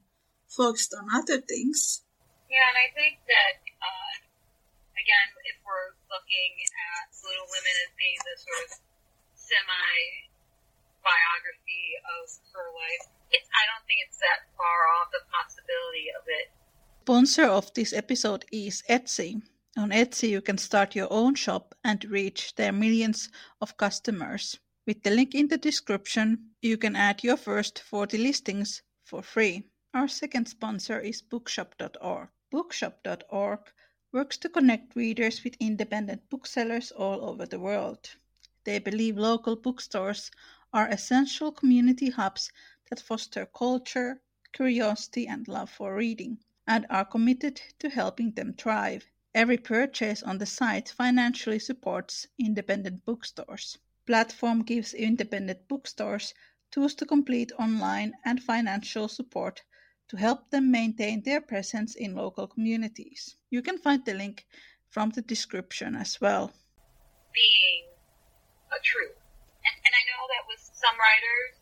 [0.51, 2.03] focused on other things.
[2.51, 4.14] Yeah, and I think that, uh,
[4.98, 6.53] again, if we're looking
[6.98, 8.70] at Little Women as being the sort of
[9.38, 9.96] semi
[11.01, 16.27] biography of her life, it's, I don't think it's that far off the possibility of
[16.29, 16.53] it.
[17.03, 19.43] Sponsor of this episode is Etsy.
[19.77, 23.29] On Etsy, you can start your own shop and reach their millions
[23.61, 24.61] of customers.
[24.87, 29.65] With the link in the description, you can add your first 40 listings for free.
[29.93, 32.29] Our second sponsor is bookshop.org.
[32.53, 33.61] Bookshop.org
[34.12, 38.11] works to connect readers with independent booksellers all over the world.
[38.62, 40.31] They believe local bookstores
[40.73, 42.53] are essential community hubs
[42.91, 49.05] that foster culture, curiosity, and love for reading, and are committed to helping them thrive.
[49.35, 53.79] Every purchase on the site financially supports independent bookstores.
[54.07, 56.35] Platform gives independent bookstores
[56.70, 59.62] tools to complete online and financial support
[60.09, 63.37] to help them maintain their presence in local communities.
[63.51, 64.46] You can find the link
[64.90, 66.53] from the description as well.
[67.33, 67.85] Being
[68.70, 69.16] a truth.
[69.64, 71.57] And, and I know that with some writers,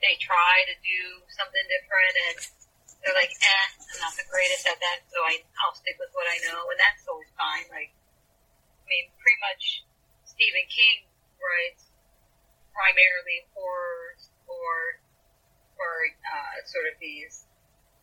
[0.00, 1.00] they try to do
[1.36, 2.59] something different and
[3.00, 6.28] they're like, eh, I'm not the greatest at that, so I, I'll stick with what
[6.28, 7.64] I know, and that's always fine.
[7.72, 9.84] Like, I mean, pretty much
[10.28, 11.08] Stephen King
[11.40, 11.88] writes
[12.76, 15.00] primarily horrors or,
[15.80, 15.92] or
[16.28, 17.48] uh, sort of these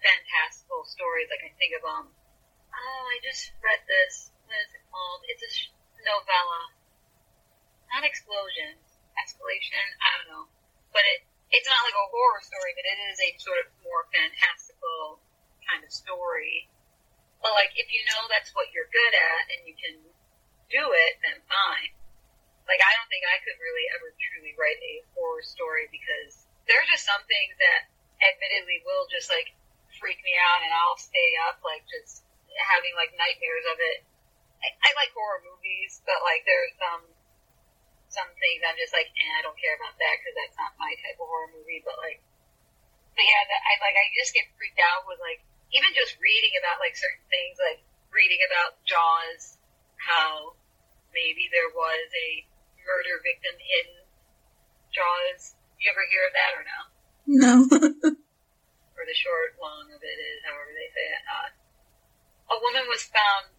[0.01, 1.29] fantastical stories.
[1.29, 4.33] Like I think of um, oh, I just read this.
[4.45, 5.21] What is it called?
[5.27, 5.73] It's a sh-
[6.05, 6.61] novella,
[7.91, 8.81] not explosions,
[9.17, 9.85] escalation.
[9.99, 10.45] I don't know,
[10.93, 14.03] but it it's not like a horror story, but it is a sort of more
[14.11, 15.23] fantastical
[15.63, 16.67] kind of story.
[17.47, 19.95] But like, if you know that's what you're good at and you can
[20.67, 21.95] do it, then fine.
[22.67, 26.75] Like, I don't think I could really ever truly write a horror story because there
[26.75, 27.87] are just some things that
[28.19, 29.55] admittedly will just like
[29.95, 32.27] freak me out and I'll stay up like just
[32.67, 34.03] having like nightmares of it.
[34.59, 37.07] I, I like horror movies, but like there's some
[38.11, 40.91] some things I'm just like, eh, I don't care about that because that's not my
[40.99, 41.79] type of horror movie.
[41.79, 42.19] But like,
[43.15, 45.39] but yeah, that, I like I just get freaked out with like
[45.75, 49.59] even just reading about like certain things, like reading about Jaws,
[49.99, 50.55] how
[51.11, 52.29] maybe there was a
[52.87, 53.87] murder victim in
[54.95, 55.57] Jaws.
[55.77, 56.79] You ever hear of that or no?
[57.27, 57.53] No.
[58.95, 61.23] or the short long of it is, however they say it.
[61.27, 61.49] Uh,
[62.55, 63.51] a woman was found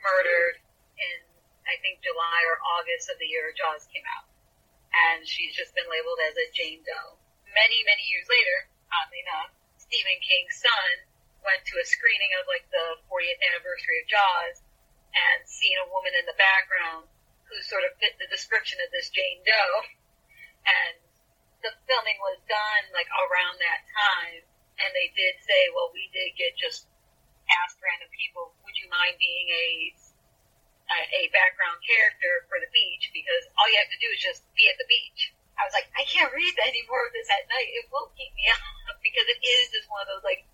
[0.00, 0.58] murdered
[0.98, 1.18] in,
[1.68, 4.26] I think, July or August of the year Jaws came out.
[4.92, 7.20] And she's just been labeled as a Jane Doe.
[7.52, 11.11] Many, many years later, oddly enough, Stephen King's son
[11.42, 14.56] went to a screening of like the 40th anniversary of Jaws
[15.12, 17.10] and seen a woman in the background
[17.46, 19.76] who sort of fit the description of this Jane Doe.
[20.64, 20.96] And
[21.60, 24.42] the filming was done like around that time.
[24.80, 26.88] And they did say, well, we did get just
[27.62, 29.66] asked random people, would you mind being a
[30.92, 34.68] a background character for the beach because all you have to do is just be
[34.68, 35.32] at the beach.
[35.56, 37.70] I was like, I can't read any more of this at night.
[37.72, 38.44] It will keep me
[38.90, 40.44] up because it is just one of those like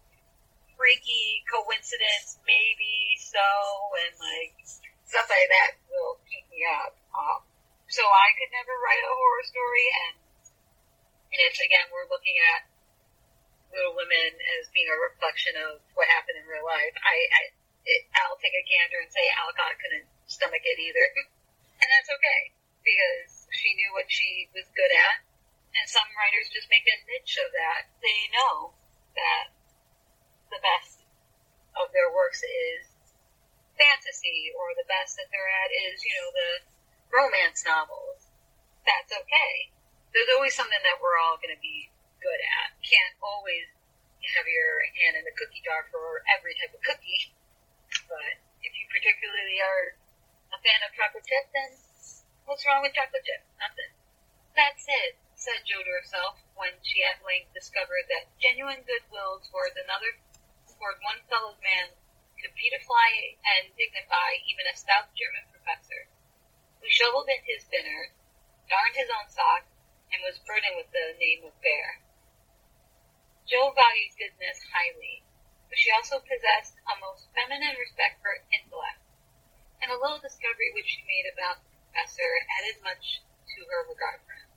[0.78, 3.42] freaky coincidence, maybe so,
[4.06, 4.54] and like
[5.02, 6.94] stuff like that will keep me up.
[7.10, 7.42] Um,
[7.90, 10.14] so I could never write a horror story, and
[11.34, 12.70] it's again we're looking at
[13.74, 16.94] Little Women as being a reflection of what happened in real life.
[17.02, 17.42] I, I
[17.82, 21.06] it, I'll take a gander and say Alcott couldn't stomach it either,
[21.82, 22.54] and that's okay
[22.86, 25.26] because she knew what she was good at,
[25.74, 27.90] and some writers just make a niche of that.
[27.98, 28.78] They know
[29.18, 29.57] that
[30.50, 31.04] the best
[31.76, 32.88] of their works is
[33.78, 36.50] fantasy, or the best that they're at is, you know, the
[37.14, 38.26] romance novels.
[38.82, 39.70] That's okay.
[40.10, 42.74] There's always something that we're all going to be good at.
[42.82, 43.70] Can't always
[44.34, 47.32] have your hand in the cookie jar for every type of cookie.
[48.10, 49.96] But if you particularly are
[50.52, 51.70] a fan of chocolate chip, then
[52.44, 53.46] what's wrong with chocolate chip?
[53.62, 53.92] Nothing.
[54.58, 59.78] That's it, said Jo to herself when she at length discovered that genuine goodwill towards
[59.78, 60.18] another
[60.78, 61.90] toward one fellow man
[62.38, 63.10] could beautify
[63.42, 66.06] and dignify even a South German professor,
[66.78, 68.14] who shoveled in his dinner,
[68.70, 69.74] darned his own socks,
[70.14, 71.98] and was burdened with the name of Bhaer.
[73.42, 75.26] Jo valued goodness highly,
[75.66, 79.02] but she also possessed a most feminine respect for intellect,
[79.82, 83.18] and a little discovery which she made about the professor added much
[83.50, 84.50] to her regard for him.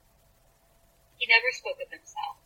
[1.17, 2.37] He never spoke of himself,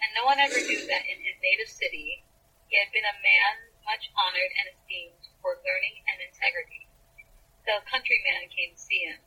[0.00, 2.24] and no one ever knew that in his native city
[2.70, 6.86] he had been a man much honored and esteemed for learning and integrity.
[7.66, 9.18] The countryman came to see him,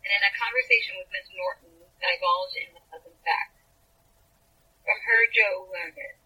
[0.00, 3.60] and in a conversation with Miss Norton divulged in the pleasant fact.
[4.80, 6.16] From her Jo learned it,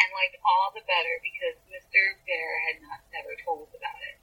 [0.00, 2.16] and liked all the better because Mr.
[2.24, 4.16] Bhaer had not never told about it.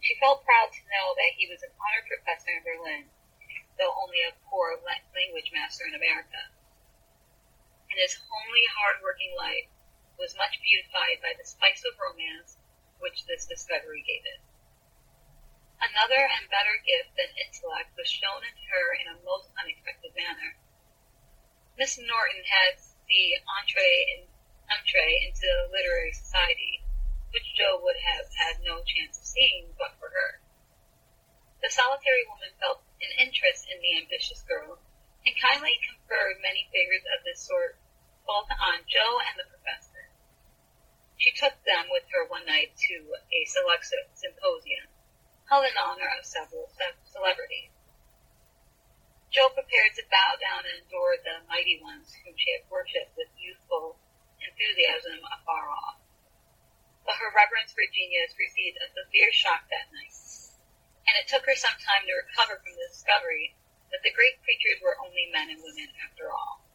[0.00, 3.12] She felt proud to know that he was an honored professor in Berlin,
[3.76, 6.48] though only a poor language master in America.
[7.92, 9.68] In his homely, hard-working life,
[10.18, 12.56] was much beautified by the spice of romance
[12.98, 14.40] which this discovery gave it.
[15.82, 20.54] Another and better gift than intellect was shown in her in a most unexpected manner.
[21.76, 24.28] Miss Norton had the entree,
[24.70, 26.86] entree into literary society,
[27.34, 30.40] which Jo would have had no chance of seeing but for her.
[31.62, 34.78] The solitary woman felt an interest in the ambitious girl,
[35.26, 37.78] and kindly conferred many favors of this sort
[38.26, 39.91] both on Jo and the professor.
[41.22, 44.90] She took them with her one night to a select symposium,
[45.48, 46.66] held in honor of several
[47.06, 47.70] celebrities.
[49.30, 53.30] Jo prepared to bow down and adore the mighty ones whom she had worshipped with
[53.38, 54.00] youthful
[54.42, 56.02] enthusiasm afar off.
[57.06, 60.18] But her reverence for genius received a severe shock that night,
[61.06, 63.54] and it took her some time to recover from the discovery
[63.94, 66.66] that the great creatures were only men and women after all.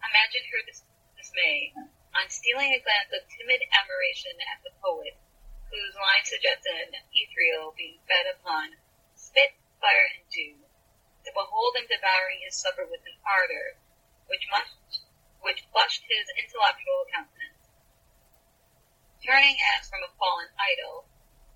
[0.00, 0.88] Imagine her dis-
[1.20, 1.74] dismay
[2.12, 5.16] on stealing a glance of timid admiration at the poet,
[5.72, 8.76] whose line suggests an ethereal being fed upon
[9.16, 10.60] spit, fire, and dew,
[11.24, 13.80] to behold him devouring his supper with an ardor
[14.28, 15.08] which must
[15.40, 17.66] which flushed his intellectual countenance.
[19.24, 21.08] Turning as from a fallen idol,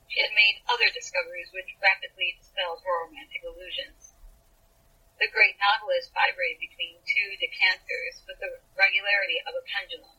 [0.09, 4.16] she had made other discoveries which rapidly dispelled her romantic illusions.
[5.21, 10.15] The great novelist vibrated between two decanters with the regularity of a pendulum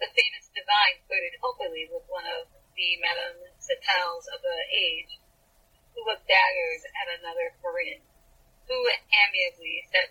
[0.00, 5.22] the famous divine flirted openly with one of the Madame Staëls of the age,
[5.94, 8.02] who looked daggers at another Corinne,
[8.66, 8.78] who
[9.12, 10.10] amiably set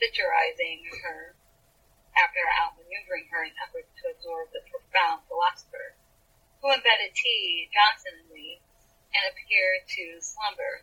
[0.00, 1.36] satirizing her
[2.16, 5.94] after outmaneuvering her in efforts to absorb the profound philosopher,
[6.60, 7.68] who embedded T.
[7.70, 8.60] Johnsonly
[9.14, 10.82] and appeared to slumber,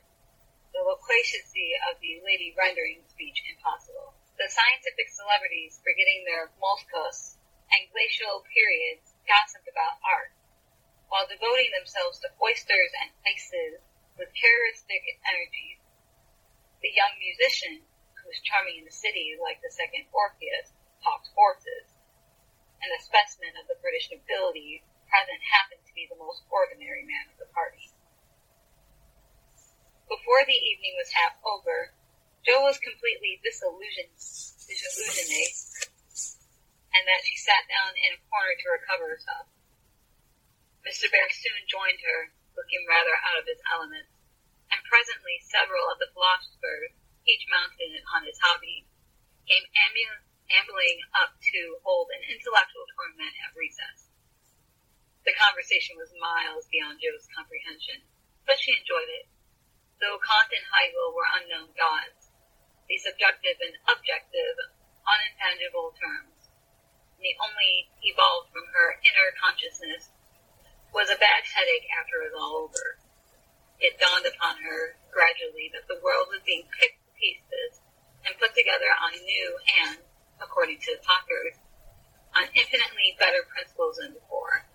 [0.71, 4.13] the loquacity of the lady rendering speech impossible.
[4.37, 7.36] The scientific celebrities, forgetting their mollusks
[7.73, 10.31] and glacial periods gossiped about art,
[11.11, 13.83] while devoting themselves to oysters and ices
[14.15, 15.79] with characteristic energies.
[16.81, 17.83] The young musician,
[18.17, 21.97] who was charming in the city like the second Orpheus, talked horses,
[22.81, 27.25] and the specimen of the British nobility present happened to be the most ordinary man
[27.31, 27.89] of the party.
[30.07, 31.91] Before the evening was half over,
[32.47, 35.31] Jo was completely disillusioned, disillusioned
[36.97, 39.45] and that she sat down in a corner to recover herself.
[40.81, 41.05] Mr.
[41.13, 44.09] Bhaer soon joined her, looking rather out of his element,
[44.73, 46.97] and presently several of the philosophers,
[47.29, 48.89] each mounted on his hobby,
[49.45, 54.09] came ambu- ambling up to hold an intellectual tournament at recess.
[55.27, 58.01] The conversation was miles beyond Jo's comprehension,
[58.47, 59.27] but she enjoyed it.
[59.99, 62.31] Though Kant and Hegel were unknown gods,
[62.87, 64.55] the subjective and objective,
[65.03, 66.36] unintangible terms,
[67.19, 70.09] the only evolved from her inner consciousness
[70.93, 72.97] was a bad headache after it was all over.
[73.81, 77.81] It dawned upon her gradually that the world was being picked to pieces
[78.25, 79.49] and put together on new
[79.85, 79.97] and,
[80.41, 81.57] according to the talkers,
[82.37, 84.65] on infinitely better principles than before.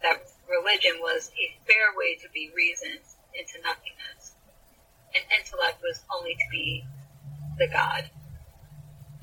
[0.00, 4.36] That religion was a fair way to be reasoned into nothingness,
[5.12, 6.84] and intellect was only to be
[7.58, 8.08] the God.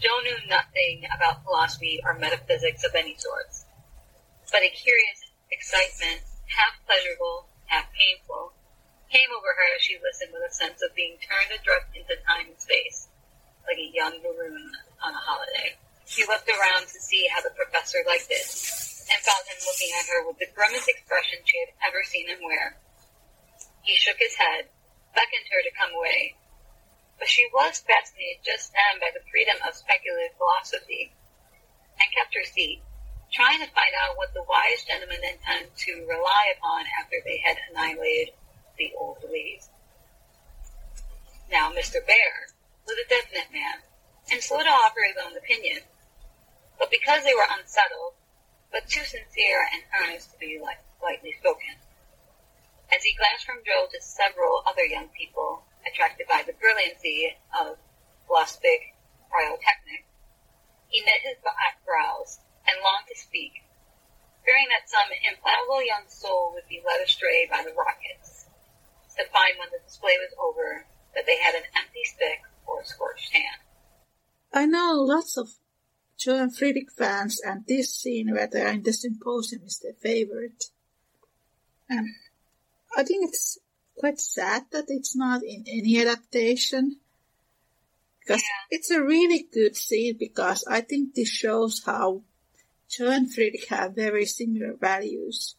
[0.03, 3.47] Jo knew nothing about philosophy or metaphysics of any sort,
[4.51, 6.19] but a curious excitement,
[6.51, 8.51] half pleasurable, half painful,
[9.07, 12.51] came over her as she listened with a sense of being turned adrift into time
[12.51, 13.07] and space,
[13.63, 14.67] like a young maroon
[14.99, 15.71] on a holiday.
[16.03, 18.43] She looked around to see how the professor liked it,
[19.07, 22.43] and found him looking at her with the grimmest expression she had ever seen him
[22.43, 22.75] wear.
[23.87, 24.67] He shook his head,
[25.15, 26.35] beckoned her to come away,
[27.23, 31.07] but she was fascinated just then by the freedom of speculative philosophy,
[31.95, 32.83] and kept her seat,
[33.31, 37.55] trying to find out what the wise gentlemen intended to rely upon after they had
[37.71, 38.35] annihilated
[38.75, 39.71] the old beliefs.
[41.47, 42.03] Now, Mr.
[42.03, 42.51] Bhaer
[42.83, 43.79] was a definite man,
[44.27, 45.79] and slow to offer his own opinion,
[46.75, 48.19] but because they were unsettled,
[48.67, 51.79] but too sincere and earnest to be light, lightly spoken.
[52.91, 57.77] As he glanced from Jo to several other young people attracted by the brilliancy of
[58.27, 58.95] philosophic
[59.29, 60.05] pyrotechnic,
[60.89, 63.65] he knit his black brows and longed to speak,
[64.45, 68.45] fearing that some implacable young soul would be led astray by the rockets,
[69.17, 72.85] to find when the display was over that they had an empty stick or a
[72.85, 73.61] scorched hand.
[74.53, 75.49] I know lots of
[76.17, 79.93] Jo and Friedrich fans, and this scene where they are in the symposium is their
[79.93, 80.65] favorite.
[81.89, 82.07] And
[82.95, 83.57] I think it's
[83.97, 86.97] quite sad that it's not in any adaptation.
[88.19, 88.77] Because Yeah.
[88.77, 92.23] it's a really good scene because I think this shows how
[92.89, 95.55] Jo and Friedrich have very similar values.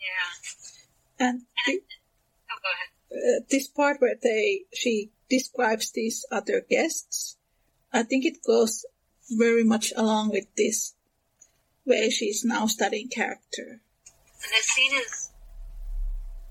[0.00, 1.26] Yeah.
[1.26, 1.82] And the,
[2.50, 7.36] Oh, uh, this part where they she describes these other guests,
[7.92, 8.84] I think it goes
[9.30, 10.94] very much along with this
[11.84, 13.80] way she's now studying character.
[14.42, 15.27] And this scene is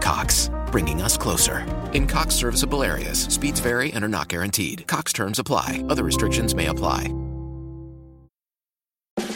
[0.00, 1.66] Cox, bringing us closer.
[1.92, 4.86] In Cox serviceable areas, speeds vary and are not guaranteed.
[4.86, 7.12] Cox terms apply, other restrictions may apply.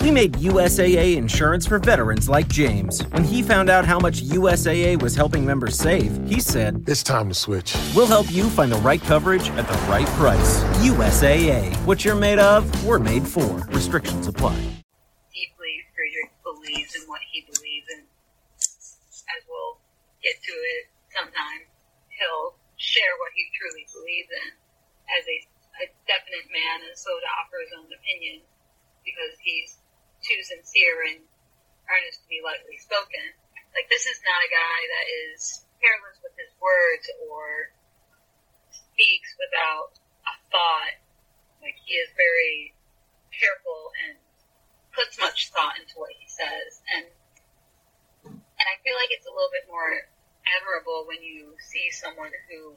[0.04, 3.00] We made USAA insurance for veterans like James.
[3.06, 7.28] When he found out how much USAA was helping members save, he said, It's time
[7.30, 7.74] to switch.
[7.96, 10.62] We'll help you find the right coverage at the right price.
[10.84, 11.74] USAA.
[11.86, 13.66] What you're made of, we're made for.
[13.70, 14.56] Restrictions apply.
[15.32, 18.00] deeply Friedrich believes in what he believes in.
[18.00, 19.78] As we'll
[20.24, 21.68] get to it sometime,
[22.08, 24.50] he'll share what he truly believes in
[25.12, 25.36] as a,
[25.78, 28.40] a definite man and slow to offer his own opinion
[29.04, 29.76] because he's
[30.24, 31.20] too sincere and
[31.92, 33.36] earnest to be lightly spoken.
[33.76, 37.74] Like, this is not a guy that is careless with his words or
[38.72, 39.92] speaks without
[40.24, 40.96] a thought.
[41.60, 42.72] Like, he is very
[43.34, 44.16] careful and
[44.94, 47.06] puts much thought into what he says, and
[48.24, 50.06] and I feel like it's a little bit more
[50.46, 52.76] admirable when you see someone who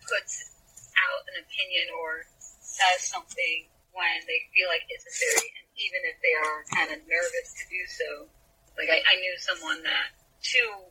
[0.00, 0.52] puts
[0.96, 2.26] out an opinion or
[2.60, 6.98] says something when they feel like it's necessary, and even if they are kind of
[7.04, 8.10] nervous to do so.
[8.80, 10.88] Like I, I knew someone that too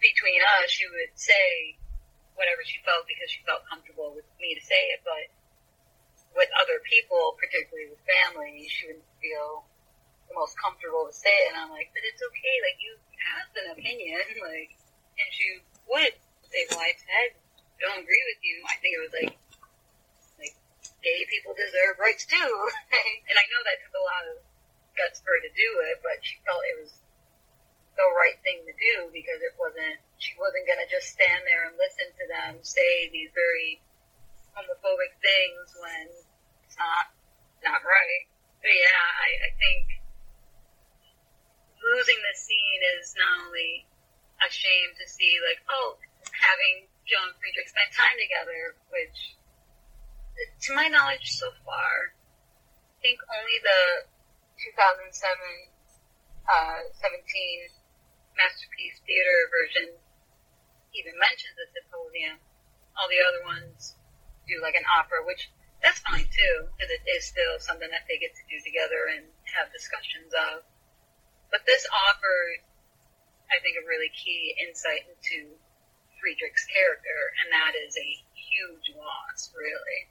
[0.00, 1.76] between us, she would say
[2.36, 5.28] whatever she felt because she felt comfortable with me to say it, but
[6.34, 9.64] with other people, particularly with family, she wouldn't feel
[10.26, 11.54] the most comfortable to say it.
[11.54, 12.56] And I'm like, but it's okay.
[12.64, 12.92] Like you
[13.22, 14.20] have an opinion,
[14.50, 14.74] like,
[15.18, 15.46] and she
[15.90, 16.14] would
[16.50, 17.22] say, well, I
[17.80, 18.56] don't agree with you.
[18.66, 19.34] I think it was like,
[20.38, 20.54] like
[21.02, 22.52] gay people deserve rights too.
[23.28, 24.36] and I know that took a lot of
[24.94, 26.92] guts for her to do it, but she felt it was
[27.94, 31.70] the right thing to do because it wasn't she wasn't going to just stand there
[31.70, 33.78] and listen to them say these very
[34.50, 36.10] homophobic things when
[36.66, 37.14] it's not
[37.62, 38.24] not right.
[38.58, 39.84] But yeah, I, I think
[41.78, 43.86] losing the scene is not only
[44.44, 45.96] a shame to see, like, oh,
[46.32, 49.36] having Jo and Friedrich spend time together, which,
[50.68, 54.08] to my knowledge so far, I think only the
[54.56, 55.12] 2007
[56.44, 57.24] uh, 17
[58.36, 59.88] Masterpiece Theater version
[60.94, 62.38] even mentions a symposium.
[62.94, 63.98] All the other ones
[64.46, 65.50] do like an opera, which
[65.82, 69.28] that's fine too, because it is still something that they get to do together and
[69.52, 70.64] have discussions of.
[71.50, 72.64] But this offered,
[73.52, 75.56] I think, a really key insight into
[76.20, 80.08] Friedrich's character, and that is a huge loss, really.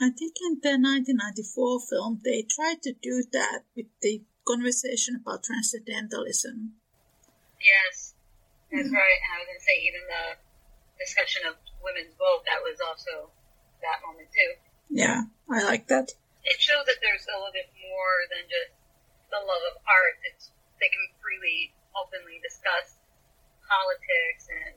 [0.00, 5.44] I think in the 1994 film, they tried to do that with the conversation about
[5.44, 6.80] transcendentalism.
[7.60, 8.16] Yes,
[8.72, 8.96] that's mm-hmm.
[8.96, 9.18] right.
[9.20, 10.26] And I was going to say, even the
[10.96, 13.28] discussion of women's vote, that was also
[13.84, 14.52] that moment, too.
[14.88, 16.16] Yeah, I like that.
[16.48, 18.72] It shows that there's a little bit more than just
[19.28, 20.16] the love of art.
[20.32, 20.48] It's,
[20.80, 22.98] they can freely, openly discuss
[23.66, 24.74] politics and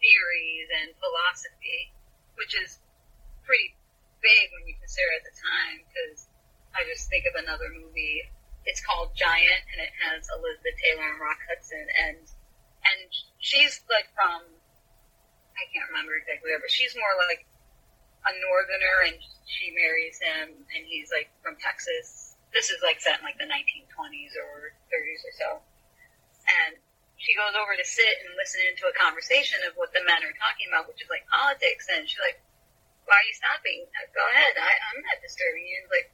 [0.00, 1.92] theories and philosophy,
[2.36, 2.80] which is
[3.48, 3.72] pretty
[4.20, 6.28] big when you consider at the time because
[6.76, 8.24] I just think of another movie.
[8.64, 12.20] It's called Giant, and it has Elizabeth Taylor and Rock Hudson, and
[12.84, 13.00] and
[13.40, 14.40] she's like from
[15.54, 17.46] I can't remember exactly where, but she's more like
[18.24, 22.34] a northerner, and she marries him, and he's like from Texas.
[22.56, 25.48] This is like set in like the 1920s or 30s or so,
[26.46, 26.78] and
[27.16, 30.36] she goes over to sit and listen into a conversation of what the men are
[30.36, 32.40] talking about, which is like politics, and she's like
[33.04, 33.80] why are you stopping?
[33.84, 34.56] Uh, go ahead.
[34.56, 35.80] I, I'm not disturbing you.
[35.92, 36.08] Like,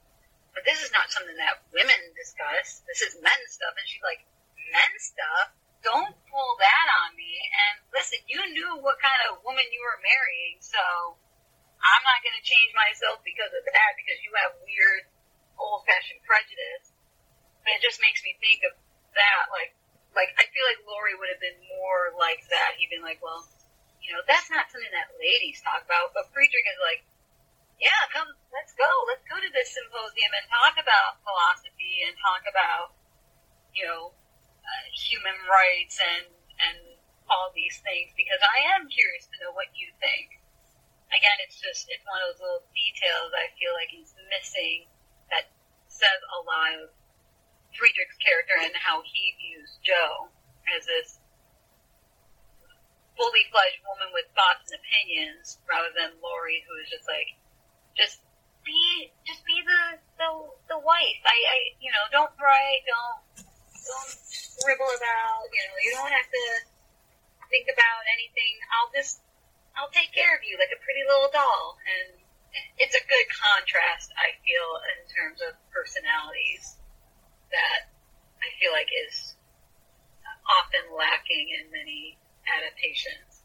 [0.55, 2.83] but this is not something that women discuss.
[2.87, 3.75] This is men's stuff.
[3.79, 4.27] And she's like,
[4.75, 5.55] men's stuff?
[5.87, 7.31] Don't pull that on me.
[7.31, 11.17] And listen, you knew what kind of woman you were marrying, so
[11.81, 15.09] I'm not going to change myself because of that, because you have weird,
[15.57, 16.93] old fashioned prejudice.
[17.65, 18.77] But it just makes me think of
[19.17, 19.49] that.
[19.49, 19.73] Like,
[20.15, 22.77] like I feel like Laurie would have been more like that.
[22.79, 23.47] He'd been like, well,
[24.03, 26.11] you know, that's not something that ladies talk about.
[26.17, 27.07] But Friedrich is like,
[27.79, 28.89] yeah, come, let's go.
[29.09, 32.93] Let's go to this symposium and talk about philosophy and talk about,
[33.73, 34.13] you know,
[34.61, 36.29] uh, human rights and,
[36.61, 36.79] and
[37.31, 40.43] all these things because I am curious to know what you think.
[41.11, 44.87] Again, it's just, it's one of those little details I feel like he's missing
[45.31, 45.51] that
[45.91, 46.95] says a lot of
[47.75, 50.29] Friedrich's character and how he views Jo
[50.77, 51.19] as this
[53.19, 57.37] fully fledged woman with thoughts and opinions rather than Laurie who is just like
[57.93, 58.25] just
[58.65, 60.29] be just be the the,
[60.73, 61.21] the wife.
[61.25, 66.29] I, I you know, don't write, don't don't scribble about, you know, you don't have
[66.29, 66.45] to
[67.49, 68.55] think about anything.
[68.77, 69.25] I'll just
[69.77, 72.21] I'll take care of you like a pretty little doll and
[72.83, 76.80] it's a good contrast I feel in terms of personalities
[77.51, 77.91] that
[78.41, 79.37] I feel like is
[80.51, 83.43] often lacking in many adaptations.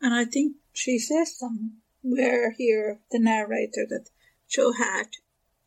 [0.00, 4.10] And I think she says somewhere here, the narrator, that
[4.48, 5.16] Jo had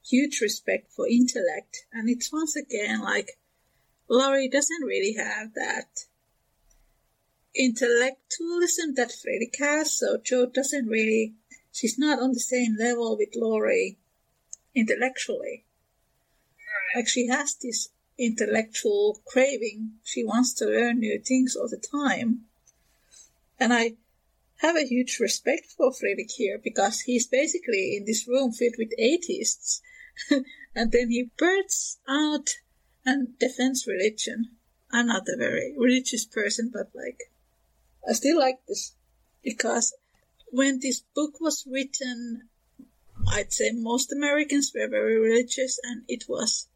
[0.08, 1.86] huge respect for intellect.
[1.92, 3.40] And it's once again like
[4.10, 6.06] Laurie doesn't really have that
[7.56, 11.36] intellectualism that Frederick has, so Jo doesn't really,
[11.72, 13.98] she's not on the same level with Laurie
[14.76, 15.66] intellectually.
[17.06, 19.94] She has this intellectual craving.
[20.04, 22.46] She wants to learn new things all the time.
[23.60, 23.96] And I
[24.58, 28.92] have a huge respect for Friedrich here because he's basically in this room filled with
[28.98, 29.82] atheists.
[30.76, 32.50] and then he bursts out
[33.06, 34.58] and defends religion.
[34.92, 37.32] I'm not a very religious person, but like,
[38.08, 38.96] I still like this
[39.44, 39.94] because
[40.52, 42.50] when this book was written,
[43.28, 46.68] I'd say most Americans were very religious and it was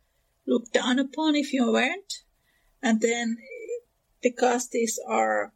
[0.45, 2.23] looked down upon if you weren't.
[2.81, 3.37] And then
[4.21, 5.53] because these are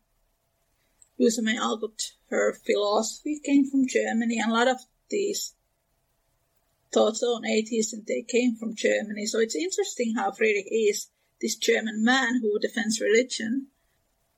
[1.20, 4.78] Louisa May Alcott, her philosophy came from Germany, and a lot of
[5.10, 5.56] these
[6.94, 9.26] thoughts on atheism, they came from Germany.
[9.26, 11.08] So it's interesting how Friedrich is
[11.42, 13.68] this German man who defends religion.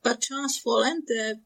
[0.04, 1.42] But Charles Follen, the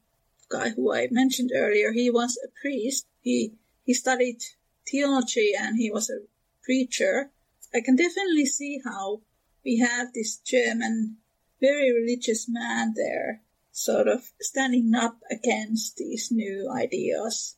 [0.48, 3.06] guy who I mentioned earlier, he was a priest.
[3.20, 4.40] He, he studied
[4.88, 6.26] theology and he was a
[6.62, 7.30] preacher.
[7.74, 9.22] I can definitely see how
[9.64, 11.16] we have this German,
[11.60, 17.56] very religious man there sort of standing up against these new ideas.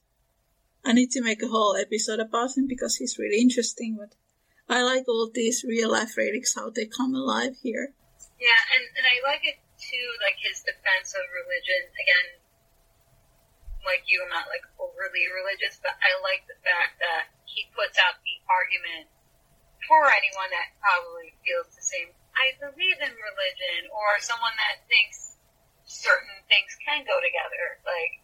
[0.83, 4.17] I need to make a whole episode about him because he's really interesting, but
[4.73, 7.93] I like all these real life relics, how they come alive here.
[8.41, 11.93] Yeah, and, and I like it too, like his defense of religion.
[11.93, 12.29] Again,
[13.85, 18.01] like you, I'm not like overly religious, but I like the fact that he puts
[18.01, 19.13] out the argument
[19.87, 22.11] for anyone that probably feels the same.
[22.37, 25.39] I believe in religion, or someone that thinks
[25.87, 27.81] certain things can go together.
[27.87, 28.21] Like,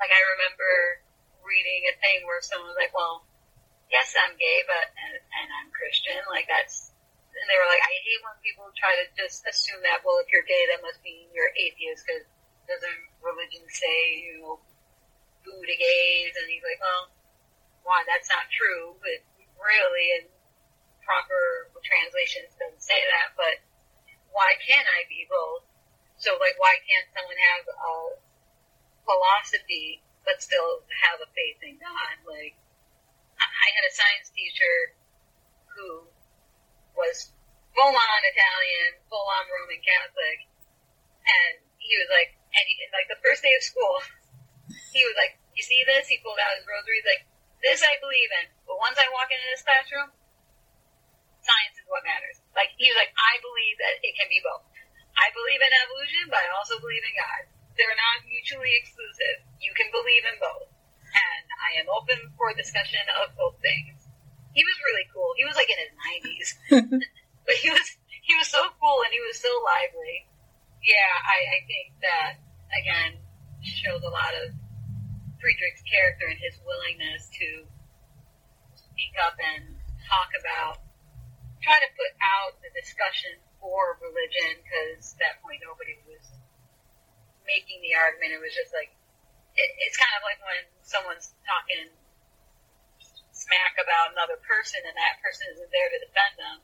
[0.00, 1.04] like I remember
[1.44, 3.26] reading a thing where someone was like, "Well,
[3.92, 6.94] yes, I'm gay, but and, and I'm Christian." Like that's,
[7.36, 10.00] and they were like, "I hate when people try to just assume that.
[10.06, 12.24] Well, if you're gay, that must mean you're atheist because
[12.70, 14.62] doesn't religion say you know
[15.44, 17.12] boo to gays?" And he's like, "Well,
[17.84, 18.06] why?
[18.08, 19.20] That's not true, but
[19.60, 20.26] really, and
[21.10, 23.34] proper translations don't say that.
[23.34, 23.58] But
[24.30, 25.66] why can't I be both?"
[26.22, 27.94] So, like, why can't someone have a
[29.02, 32.14] philosophy but still have a faith in God?
[32.28, 32.54] Like,
[33.40, 35.00] I had a science teacher
[35.74, 36.06] who
[36.92, 37.32] was
[37.72, 40.38] full on Italian, full on Roman Catholic,
[41.24, 43.96] and he was like, and he, like the first day of school,
[44.94, 47.00] he was like, "You see this?" He pulled out his rosary.
[47.00, 47.24] He's like,
[47.64, 50.12] "This I believe in, but once I walk into this classroom,
[51.42, 54.64] science is what matters." Like he was like, "I believe that it can be both."
[55.16, 57.42] I believe in evolution, but I also believe in God.
[57.76, 59.44] They're not mutually exclusive.
[59.60, 60.68] You can believe in both.
[61.10, 64.06] And I am open for discussion of both things.
[64.54, 65.34] He was really cool.
[65.36, 66.48] He was like in his 90s.
[67.46, 67.86] but he was
[68.22, 70.30] he was so cool and he was so lively.
[70.80, 72.32] Yeah, I, I think that,
[72.72, 73.20] again,
[73.60, 74.54] shows a lot of
[75.42, 77.68] Friedrich's character and his willingness to
[78.72, 79.76] speak up and
[80.08, 80.80] talk about,
[81.60, 86.24] try to put out the discussion for religion because at that point nobody was
[87.44, 88.36] making the argument.
[88.36, 88.92] It was just like
[89.56, 91.92] it, it's kind of like when someone's talking
[93.32, 96.56] smack about another person and that person isn't there to defend them,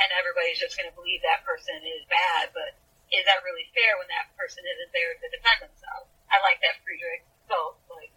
[0.00, 2.52] and everybody's just going to believe that person is bad.
[2.56, 2.76] But
[3.12, 6.08] is that really fair when that person isn't there to defend themselves?
[6.32, 8.12] I like that Friedrich both like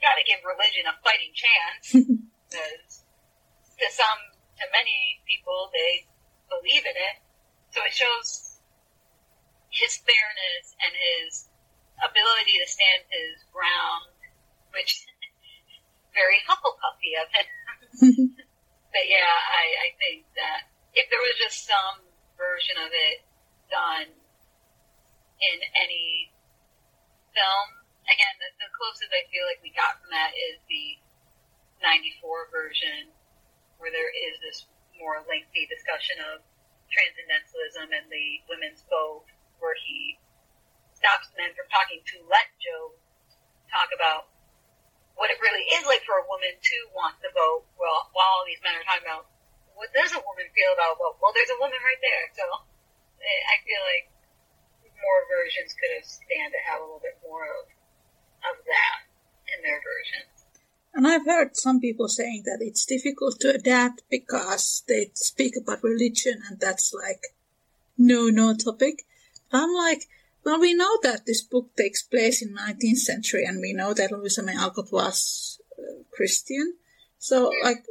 [0.00, 1.84] got to give religion a fighting chance
[2.48, 3.04] because
[3.78, 4.20] to some,
[4.60, 6.04] to many people, they
[6.48, 7.16] believe in it
[7.72, 8.60] so it shows
[9.72, 11.48] his fairness and his
[12.04, 14.12] ability to stand his ground,
[14.76, 15.08] which
[16.16, 17.48] very Hufflepuffy of him.
[18.92, 22.04] but yeah, I, I think that if there was just some
[22.36, 23.24] version of it
[23.72, 24.12] done
[25.40, 26.28] in any
[27.32, 27.66] film,
[28.04, 31.00] again, the, the closest I feel like we got from that is the
[31.80, 33.08] 94 version,
[33.82, 36.46] where there is this more lengthy discussion of
[36.86, 39.26] transcendentalism and the women's vote,
[39.58, 40.22] where he
[40.94, 42.94] stops men from talking to let Jo
[43.66, 44.30] talk about
[45.18, 47.66] what it really is like for a woman to want the vote.
[47.74, 49.26] Well, while all these men are talking about
[49.74, 51.18] what does a woman feel about vote?
[51.18, 52.24] Well, there's a woman right there.
[52.38, 52.44] So
[53.18, 54.06] eh, I feel like
[55.02, 57.66] more versions could have stand to have a little bit more of
[58.46, 58.98] of that
[59.50, 60.41] in their versions.
[60.94, 65.82] And I've heard some people saying that it's difficult to adapt because they speak about
[65.82, 67.22] religion and that's like
[67.96, 69.04] no no topic.
[69.50, 70.08] But I'm like,
[70.44, 74.12] well, we know that this book takes place in 19th century and we know that
[74.12, 76.74] Louisa May Alcott was uh, Christian.
[77.18, 77.84] So like,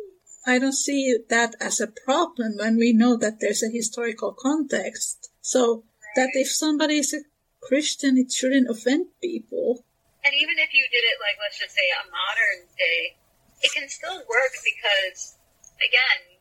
[0.45, 5.29] I don't see that as a problem when we know that there's a historical context.
[5.41, 5.83] So
[6.15, 7.21] that if somebody is a
[7.61, 9.85] Christian, it shouldn't offend people.
[10.21, 13.17] And even if you did it like, let's just say a modern day,
[13.65, 15.37] it can still work because,
[15.81, 16.37] again,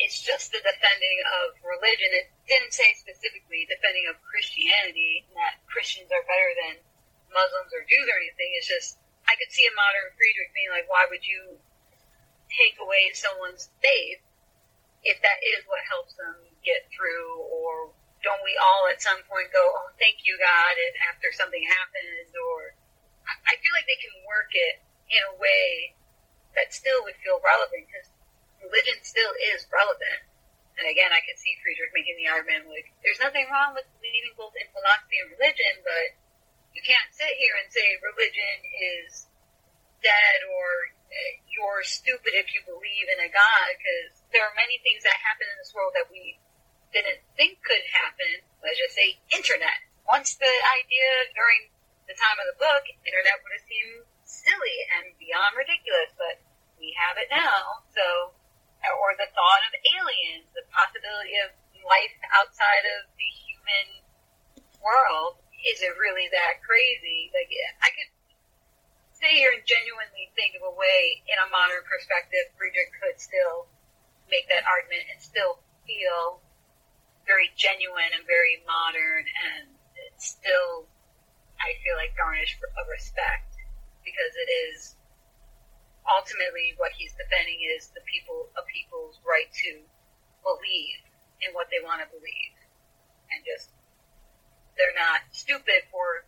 [0.00, 2.08] it's just the defending of religion.
[2.16, 6.74] It didn't say specifically defending of Christianity, that Christians are better than
[7.28, 8.50] Muslims or Jews or anything.
[8.56, 8.96] It's just,
[9.28, 11.60] I could see a modern Friedrich being like, why would you
[12.48, 14.24] take away someone's faith
[15.04, 19.48] if that is what helps them get through or don't we all at some point
[19.52, 20.76] go, oh, thank you, God,
[21.08, 22.76] after something happens, or
[23.46, 25.94] I feel like they can work it in a way
[26.54, 28.08] that still would feel relevant because
[28.62, 30.26] religion still is relevant.
[30.78, 34.32] And again, I could see Friedrich making the argument like, there's nothing wrong with believing
[34.38, 36.16] both in philosophy and religion, but
[36.72, 38.56] you can't sit here and say religion
[38.96, 39.28] is
[40.00, 44.80] dead or eh, you're stupid if you believe in a God because there are many
[44.80, 46.40] things that happen in this world that we
[46.96, 48.40] didn't think could happen.
[48.64, 49.84] Let's just say internet.
[50.08, 51.70] Once the idea during
[52.10, 56.42] the time of the book, internet would have seemed silly and beyond ridiculous, but
[56.74, 57.86] we have it now.
[57.94, 58.34] So,
[58.98, 61.54] or the thought of aliens, the possibility of
[61.86, 64.02] life outside of the human
[64.82, 67.30] world, is it really that crazy?
[67.30, 68.10] Like, I could
[69.14, 73.70] sit here and genuinely think of a way, in a modern perspective, Friedrich could still
[74.26, 76.42] make that argument and still feel
[77.22, 79.70] very genuine and very modern and
[80.18, 80.90] still,
[81.60, 83.56] I feel like, garnish of respect
[84.04, 84.96] because it is
[86.08, 89.84] ultimately what he's defending is the people, a people's right to
[90.42, 91.00] believe
[91.44, 92.56] in what they want to believe
[93.30, 93.70] and just
[94.76, 96.24] they're not stupid for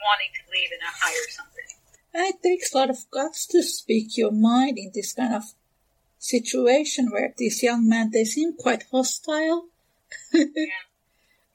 [0.00, 1.68] wanting to believe in a higher something.
[2.14, 5.44] And it takes a lot of guts to speak your mind in this kind of
[6.18, 9.68] situation where these young men they seem quite hostile.
[10.32, 10.84] Yeah.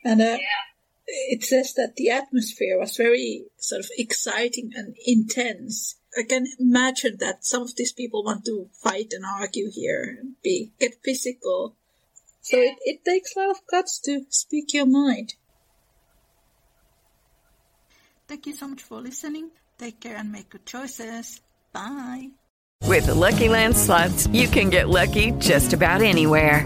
[0.03, 0.65] and uh, Yeah.
[1.07, 5.95] It says that the atmosphere was very sort of exciting and intense.
[6.17, 10.33] I can imagine that some of these people want to fight and argue here and
[10.43, 11.75] be get physical.
[12.41, 12.71] So Yeah.
[12.71, 15.35] it, it takes a lot of guts to speak your mind.
[18.27, 19.51] Thank you so much for listening.
[19.77, 21.39] Take care and make good choices.
[21.71, 22.31] Bye.
[22.83, 26.65] With the Lucky Land slots, you can get lucky just about anywhere.